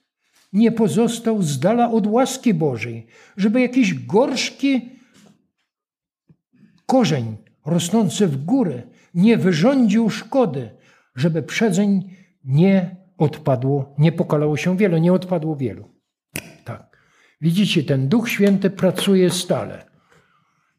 [0.52, 4.90] nie pozostał z dala od łaski Bożej, żeby jakiś gorzki
[6.86, 7.36] korzeń
[7.66, 8.82] rosnący w górę
[9.14, 10.70] nie wyrządził szkody,
[11.14, 12.10] żeby przedzeń
[12.44, 15.88] nie odpadło, nie pokalało się wielu, nie odpadło wielu.
[16.64, 16.98] Tak.
[17.40, 19.91] Widzicie, ten Duch Święty pracuje stale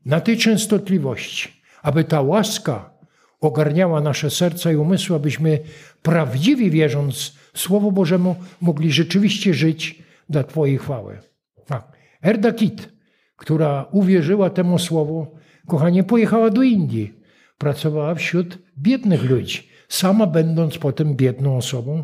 [0.06, 1.50] na tej częstotliwości,
[1.82, 2.94] aby ta łaska
[3.42, 5.60] ogarniała nasze serca i umysły, abyśmy
[6.02, 11.20] prawdziwie wierząc Słowu Bożemu mogli rzeczywiście żyć dla Twojej chwały.
[11.66, 11.98] Tak.
[12.24, 12.90] Erda Kit,
[13.36, 15.38] która uwierzyła temu słowu,
[15.68, 17.14] kochanie, pojechała do Indii.
[17.58, 22.04] Pracowała wśród biednych ludzi, sama będąc potem biedną osobą.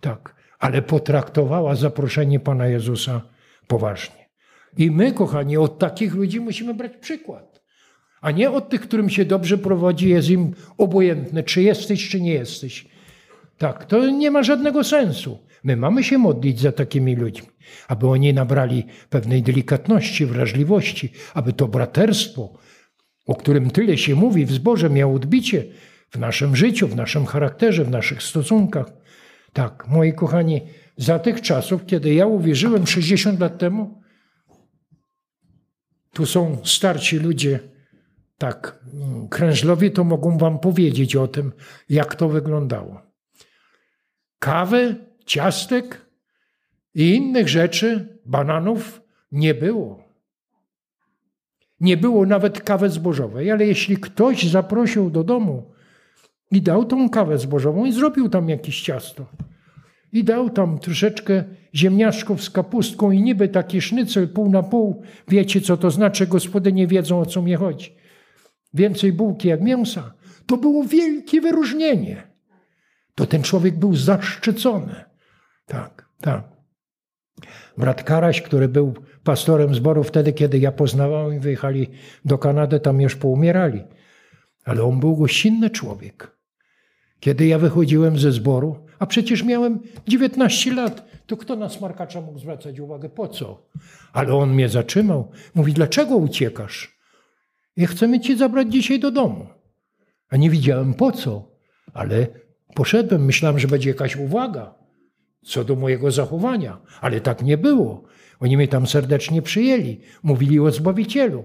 [0.00, 3.20] Tak, ale potraktowała zaproszenie Pana Jezusa
[3.66, 4.23] poważnie.
[4.76, 7.64] I my, kochani, od takich ludzi musimy brać przykład.
[8.20, 12.32] A nie od tych, którym się dobrze prowadzi, jest im obojętne, czy jesteś, czy nie
[12.32, 12.86] jesteś.
[13.58, 15.38] Tak, to nie ma żadnego sensu.
[15.64, 17.48] My mamy się modlić za takimi ludźmi,
[17.88, 22.52] aby oni nabrali pewnej delikatności, wrażliwości, aby to braterstwo,
[23.26, 25.64] o którym tyle się mówi w zborze, miało odbicie
[26.10, 28.86] w naszym życiu, w naszym charakterze, w naszych stosunkach.
[29.52, 30.60] Tak, moi kochani,
[30.96, 34.03] za tych czasów, kiedy ja uwierzyłem 60 lat temu,
[36.14, 37.60] tu są starci ludzie,
[38.38, 38.84] tak,
[39.30, 41.52] krężlowi, to mogą wam powiedzieć o tym,
[41.88, 43.00] jak to wyglądało.
[44.38, 44.96] Kawy,
[45.26, 46.06] ciastek
[46.94, 49.02] i innych rzeczy, bananów
[49.32, 50.04] nie było.
[51.80, 55.72] Nie było nawet kawy zbożowej, ale jeśli ktoś zaprosił do domu
[56.50, 59.26] i dał tą kawę zbożową i zrobił tam jakieś ciasto,
[60.14, 61.44] i dał tam troszeczkę
[61.74, 65.02] ziemniaczków z kapustką i niby taki sznycel pół na pół.
[65.28, 66.26] Wiecie, co to znaczy?
[66.26, 67.96] Gospodynie wiedzą, o co mi chodzi.
[68.74, 70.14] Więcej bułki jak mięsa.
[70.46, 72.22] To było wielkie wyróżnienie.
[73.14, 75.04] To ten człowiek był zaszczycony.
[75.66, 76.44] Tak, tak.
[77.78, 78.94] Brat Karaś, który był
[79.24, 81.90] pastorem zboru wtedy, kiedy ja poznawałem i wyjechali
[82.24, 83.84] do Kanady, tam już poumierali.
[84.64, 86.36] Ale on był gościnny człowiek.
[87.20, 92.38] Kiedy ja wychodziłem ze zboru, a przecież miałem 19 lat, to kto na smarkacza mógł
[92.38, 93.08] zwracać uwagę?
[93.08, 93.68] Po co?
[94.12, 95.30] Ale on mnie zatrzymał.
[95.54, 96.98] Mówi, dlaczego uciekasz?
[97.76, 99.46] Ja chcemy cię zabrać dzisiaj do domu.
[100.28, 101.48] A nie widziałem po co,
[101.94, 102.26] ale
[102.74, 104.74] poszedłem, myślałem, że będzie jakaś uwaga
[105.42, 108.04] co do mojego zachowania, ale tak nie było.
[108.40, 111.44] Oni mnie tam serdecznie przyjęli, mówili o Zbawicielu.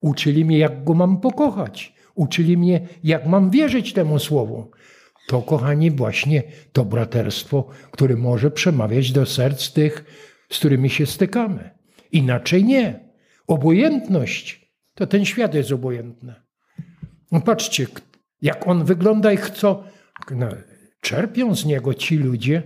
[0.00, 1.94] Uczyli mnie, jak go mam pokochać.
[2.14, 4.70] Uczyli mnie, jak mam wierzyć temu słowu.
[5.26, 10.04] To, kochani, właśnie to braterstwo, które może przemawiać do serc tych,
[10.50, 11.70] z którymi się stykamy.
[12.12, 13.10] Inaczej nie.
[13.46, 16.34] Obojętność to ten świat jest obojętny.
[17.32, 17.86] No patrzcie,
[18.42, 19.84] jak on wygląda i co
[20.30, 20.48] no,
[21.00, 22.62] czerpią z niego ci ludzie,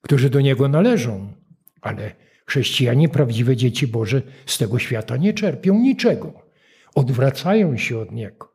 [0.00, 1.32] którzy do niego należą.
[1.80, 2.14] Ale
[2.46, 6.32] chrześcijanie, prawdziwe dzieci Boże, z tego świata nie czerpią niczego.
[6.94, 8.54] Odwracają się od niego.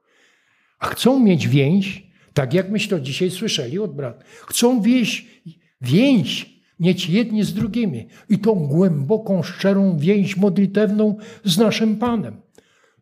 [0.80, 2.09] A chcą mieć więź
[2.40, 4.24] tak jak myśmy to dzisiaj słyszeli od brat.
[4.24, 5.44] Chcą wieść,
[5.82, 12.42] więź mieć jedni z drugimi i tą głęboką, szczerą więź modlitewną z naszym Panem.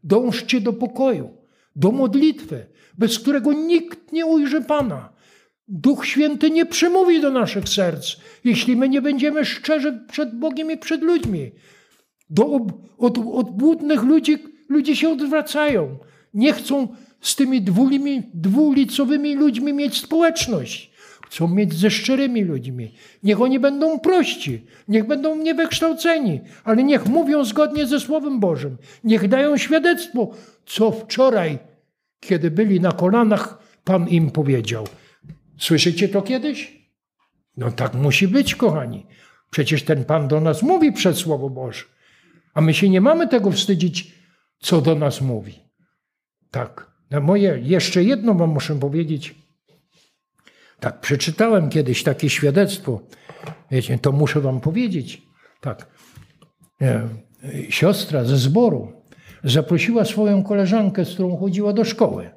[0.04, 1.30] Dążcie do pokoju,
[1.76, 2.66] do modlitwy,
[2.98, 5.14] bez którego nikt nie ujrzy Pana.
[5.68, 10.78] Duch Święty nie przemówi do naszych serc, jeśli my nie będziemy szczerzy przed Bogiem i
[10.78, 11.52] przed ludźmi.
[12.30, 12.64] Do od,
[12.98, 14.38] od, odbłudnych ludzi
[14.70, 15.98] ludzie się odwracają.
[16.34, 16.88] Nie chcą
[17.22, 20.92] z tymi dwulimi, dwulicowymi ludźmi mieć społeczność.
[21.26, 22.94] Chcą mieć ze szczerymi ludźmi.
[23.24, 28.78] Niech oni będą prości, niech będą niewykształceni, ale niech mówią zgodnie ze Słowem Bożym.
[29.04, 30.32] Niech dają świadectwo,
[30.66, 31.60] co wczoraj,
[32.20, 34.88] kiedy byli na kolanach, Pan im powiedział.
[35.58, 36.88] Słyszycie to kiedyś?
[37.58, 39.06] No tak musi być, kochani.
[39.52, 41.84] Przecież ten Pan do nas mówi przez Słowo Boże.
[42.54, 44.14] A my się nie mamy tego wstydzić,
[44.60, 45.60] co do nas mówi.
[46.52, 46.97] Tak.
[47.12, 49.36] No moje, jeszcze jedno wam muszę powiedzieć.
[50.80, 53.02] Tak, przeczytałem kiedyś takie świadectwo.
[53.72, 55.22] Wiecie, to muszę wam powiedzieć.
[55.62, 55.88] Tak.
[56.82, 57.10] E,
[57.70, 58.92] siostra ze zboru
[59.44, 62.30] zaprosiła swoją koleżankę, z którą chodziła do szkoły.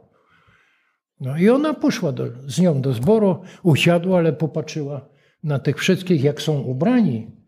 [1.21, 5.09] No i ona poszła do, z nią do zboru, usiadła, ale popatrzyła
[5.43, 7.40] na tych wszystkich, jak są ubrani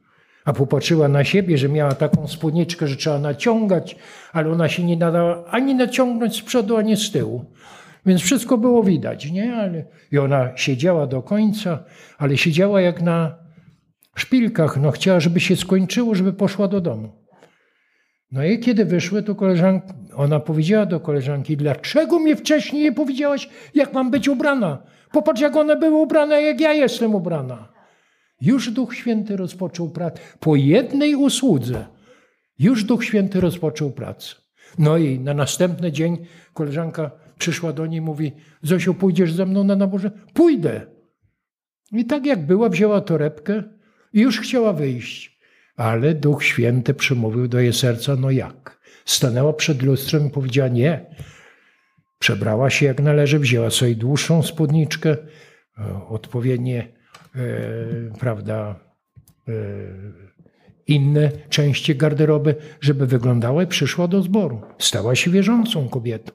[0.44, 3.96] a popatrzyła na siebie, że miała taką spódniczkę, że trzeba naciągać,
[4.32, 7.44] ale ona się nie nadała ani naciągnąć z przodu, ani z tyłu.
[8.06, 9.54] Więc wszystko było widać, nie?
[9.54, 11.84] Ale, I ona siedziała do końca,
[12.18, 13.38] ale siedziała jak na
[14.14, 14.76] szpilkach.
[14.80, 17.12] No, chciała, żeby się skończyło, żeby poszła do domu.
[18.32, 23.48] No i kiedy wyszły, to koleżanka, ona powiedziała do koleżanki, dlaczego mnie wcześniej nie powiedziałaś,
[23.74, 24.82] jak mam być ubrana?
[25.12, 27.71] Popatrz, jak one były ubrane, jak ja jestem ubrana.
[28.42, 30.20] Już Duch Święty rozpoczął pracę.
[30.40, 31.86] Po jednej usłudze
[32.58, 34.34] już Duch Święty rozpoczął pracę.
[34.78, 36.18] No i na następny dzień
[36.54, 38.32] koleżanka przyszła do niej i mówi:
[38.62, 40.10] Zosiu, pójdziesz ze mną na naborze?
[40.34, 40.86] Pójdę.
[41.92, 43.62] I tak jak była, wzięła torebkę
[44.12, 45.38] i już chciała wyjść.
[45.76, 48.80] Ale Duch Święty przemówił do jej serca: No jak?
[49.04, 51.06] Stanęła przed lustrem i powiedziała: Nie.
[52.18, 55.16] Przebrała się jak należy, wzięła sobie dłuższą spódniczkę,
[55.78, 57.01] e, odpowiednie,
[58.18, 58.80] prawda,
[59.48, 59.52] e,
[60.86, 64.60] inne części garderoby, żeby wyglądała i przyszła do zboru.
[64.78, 66.32] Stała się wierzącą kobietą.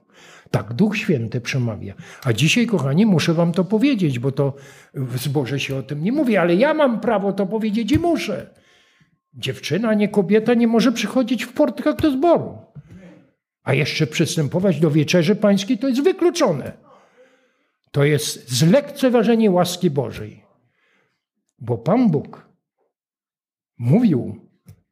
[0.51, 1.93] Tak Duch Święty przemawia.
[2.23, 4.53] A dzisiaj, kochani, muszę wam to powiedzieć, bo to
[4.93, 8.49] w zborze się o tym nie mówi, ale ja mam prawo to powiedzieć i muszę.
[9.33, 12.57] Dziewczyna, nie kobieta, nie może przychodzić w portkach do zboru.
[13.63, 16.71] A jeszcze przystępować do wieczerzy pańskiej to jest wykluczone.
[17.91, 20.46] To jest zlekceważenie łaski Bożej.
[21.59, 22.49] Bo Pan Bóg
[23.77, 24.35] mówił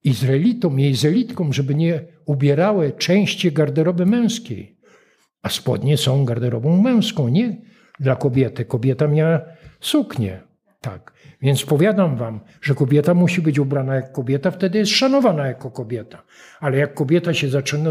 [0.04, 4.78] Izraelitom i Izraelitkom, żeby nie ubierały części garderoby męskiej.
[5.42, 7.62] A spodnie są garderobą męską, nie
[8.00, 8.66] dla kobiety.
[8.66, 9.42] Kobieta miała
[9.80, 10.42] suknię.
[10.82, 11.14] Tak.
[11.42, 16.24] Więc powiadam wam, że kobieta musi być ubrana jak kobieta, wtedy jest szanowana jako kobieta.
[16.60, 17.90] Ale jak kobieta się zaczyna,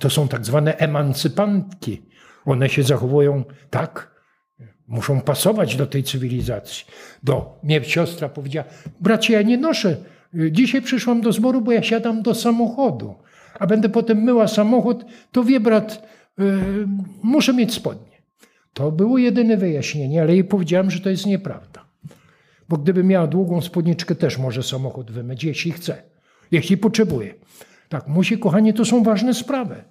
[0.00, 2.02] to są tak zwane emancypantki.
[2.44, 4.11] One się zachowują tak,
[4.92, 6.84] muszą pasować do tej cywilizacji.
[7.22, 8.66] Do mnie siostra powiedziała,
[9.00, 9.96] bracie, ja nie noszę.
[10.50, 13.14] Dzisiaj przyszłam do zboru, bo ja siadam do samochodu.
[13.58, 16.44] A będę potem myła samochód, to wie brat, yy,
[17.22, 18.22] muszę mieć spodnie.
[18.72, 21.84] To było jedyne wyjaśnienie, ale jej powiedziałem, że to jest nieprawda.
[22.68, 26.02] Bo gdyby miała długą spódniczkę, też może samochód wymyć, jeśli chce,
[26.50, 27.34] jeśli potrzebuje.
[27.88, 29.84] Tak, musi, kochanie, to są ważne sprawy.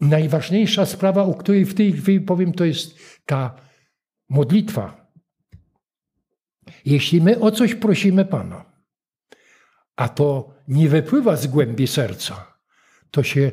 [0.00, 3.67] Najważniejsza sprawa, o której w tej chwili powiem, to jest ta
[4.28, 5.12] modlitwa.
[6.84, 8.64] Jeśli my o coś prosimy Pana,
[9.96, 12.54] a to nie wypływa z głębi serca,
[13.10, 13.52] to się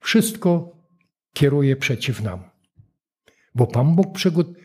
[0.00, 0.76] wszystko
[1.32, 2.50] kieruje przeciw nam.
[3.54, 4.18] Bo Pan Bóg,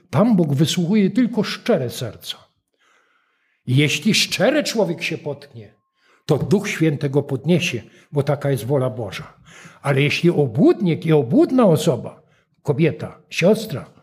[0.10, 2.38] Pan Bóg wysłuchuje tylko szczere serca.
[3.68, 5.74] Jeśli szczere człowiek się potknie,
[6.26, 9.34] to Duch Święty go podniesie, bo taka jest wola Boża.
[9.82, 12.22] Ale jeśli obłudnik i obłudna osoba,
[12.64, 13.94] kobieta, siostra,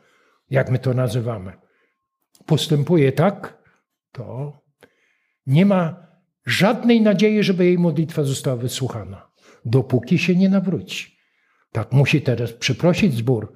[0.50, 1.52] jak my to nazywamy,
[2.46, 3.62] postępuje tak,
[4.12, 4.52] to
[5.46, 6.06] nie ma
[6.46, 9.30] żadnej nadziei, żeby jej modlitwa została wysłuchana,
[9.64, 11.16] dopóki się nie nawróci.
[11.72, 13.52] Tak musi teraz przeprosić zbór,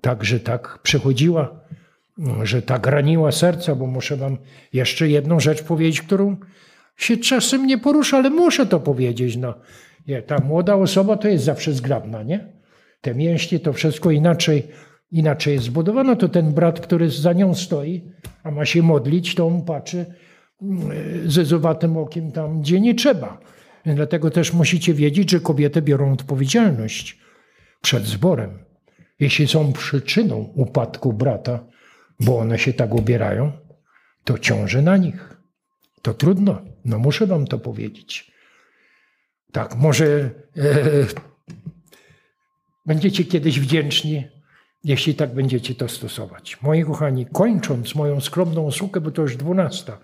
[0.00, 1.60] tak, że tak przechodziła,
[2.42, 4.38] że tak raniła serca, bo muszę wam
[4.72, 6.36] jeszcze jedną rzecz powiedzieć, którą
[6.96, 9.36] się czasem nie porusza, ale muszę to powiedzieć.
[9.36, 9.54] No.
[10.06, 12.52] Nie, ta młoda osoba to jest zawsze zgrabna, nie?
[13.00, 14.68] Te mięśnie to wszystko inaczej,
[15.10, 16.16] inaczej jest zbudowane.
[16.16, 20.06] To ten brat, który za nią stoi, a ma się modlić, to on patrzy
[20.62, 20.90] mm,
[21.30, 23.40] zezuwatym okiem tam, gdzie nie trzeba.
[23.94, 27.18] Dlatego też musicie wiedzieć, że kobiety biorą odpowiedzialność
[27.80, 28.58] przed zborem.
[29.20, 31.66] Jeśli są przyczyną upadku brata,
[32.20, 33.52] bo one się tak ubierają,
[34.24, 35.36] to ciąży na nich.
[36.02, 38.32] To trudno, no muszę wam to powiedzieć.
[39.52, 40.30] Tak, może e,
[42.86, 44.35] będziecie kiedyś wdzięczni,
[44.86, 46.62] jeśli tak będziecie to stosować.
[46.62, 49.98] Moi kochani, kończąc moją skromną usługę, bo to już dwunasta,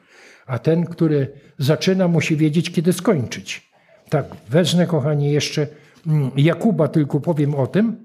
[0.47, 3.73] a ten, który zaczyna, musi wiedzieć, kiedy skończyć.
[4.09, 5.67] Tak, wezmę, kochani, jeszcze
[6.07, 8.05] mm, Jakuba, tylko powiem o tym,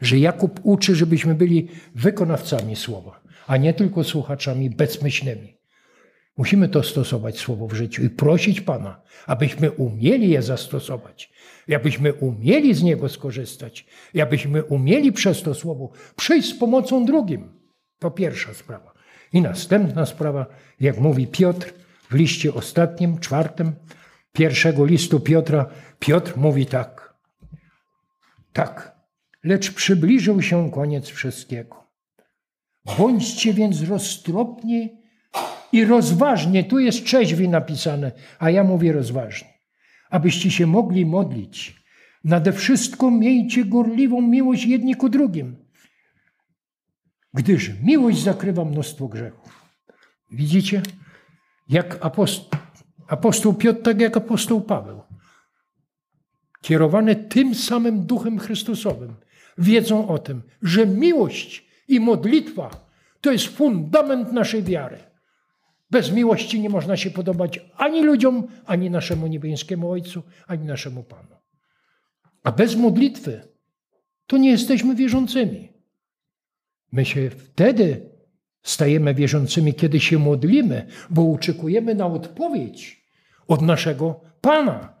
[0.00, 5.56] że Jakub uczy, żebyśmy byli wykonawcami słowa, a nie tylko słuchaczami bezmyślnymi.
[6.36, 11.32] Musimy to stosować słowo w życiu i prosić Pana, abyśmy umieli je zastosować,
[11.74, 13.86] abyśmy umieli z niego skorzystać,
[14.22, 17.52] abyśmy umieli przez to słowo przyjść z pomocą drugim.
[17.98, 18.94] To pierwsza sprawa.
[19.32, 20.46] I następna sprawa,
[20.80, 21.74] jak mówi Piotr
[22.10, 23.72] w liście ostatnim, czwartym,
[24.32, 25.66] pierwszego listu Piotra,
[25.98, 27.14] Piotr mówi tak.
[28.52, 28.96] Tak,
[29.44, 31.84] lecz przybliżył się koniec wszystkiego.
[32.98, 35.04] Bądźcie więc roztropni
[35.72, 39.53] i rozważnie, tu jest trzeźwi napisane, a ja mówię rozważnie,
[40.14, 41.84] abyście się mogli modlić.
[42.24, 45.56] Nade wszystko miejcie gorliwą miłość jedni ku drugim,
[47.34, 49.62] gdyż miłość zakrywa mnóstwo grzechów.
[50.30, 50.82] Widzicie?
[51.68, 52.60] Jak apostoł,
[53.08, 55.02] apostoł Piotr, tak jak apostoł Paweł,
[56.62, 59.14] kierowany tym samym duchem Chrystusowym,
[59.58, 62.70] wiedzą o tym, że miłość i modlitwa
[63.20, 64.98] to jest fundament naszej wiary.
[65.94, 71.36] Bez miłości nie można się podobać ani ludziom, ani naszemu niebiańskiemu Ojcu, ani naszemu Panu.
[72.42, 73.48] A bez modlitwy
[74.26, 75.72] to nie jesteśmy wierzącymi.
[76.92, 78.10] My się wtedy
[78.62, 83.04] stajemy wierzącymi, kiedy się modlimy, bo oczekujemy na odpowiedź
[83.48, 84.96] od naszego Pana,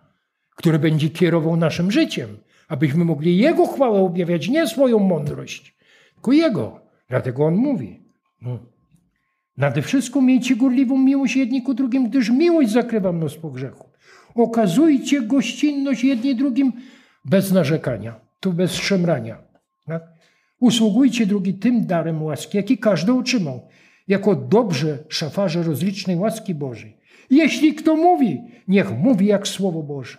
[0.56, 2.38] który będzie kierował naszym życiem,
[2.68, 5.76] abyśmy mogli Jego chwałę objawiać, nie swoją mądrość,
[6.14, 6.80] tylko Jego.
[7.08, 8.08] Dlatego On mówi.
[8.42, 8.73] No.
[9.56, 13.90] Nade wszystko miejcie górliwą miłość jedni ku drugim, gdyż miłość zakrywa mnóstwo grzechów.
[14.34, 16.72] Okazujcie gościnność jedni drugim
[17.24, 19.38] bez narzekania, tu bez szemrania.
[19.86, 20.02] Tak?
[20.60, 23.68] Usługujcie drugi tym darem łaski, jaki każdy otrzymał,
[24.08, 26.96] jako dobrze szafarze rozlicznej łaski Bożej.
[27.30, 30.18] Jeśli kto mówi, niech mówi jak Słowo Boże.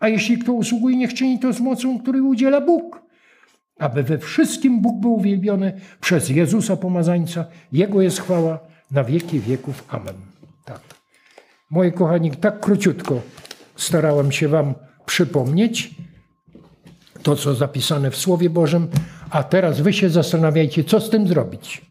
[0.00, 3.02] A jeśli kto usługuje, niech czyni to z mocą, której udziela Bóg.
[3.78, 7.44] Aby we wszystkim Bóg był uwielbiony przez Jezusa Pomazańca.
[7.72, 9.84] Jego jest chwała na wieki wieków.
[9.88, 10.14] Amen.
[10.64, 10.80] Tak.
[11.70, 13.20] Moi kochani, tak króciutko
[13.76, 14.74] starałem się Wam
[15.06, 15.94] przypomnieć
[17.22, 18.88] to, co zapisane w Słowie Bożym,
[19.30, 21.82] a teraz Wy się zastanawiajcie, co z tym zrobić.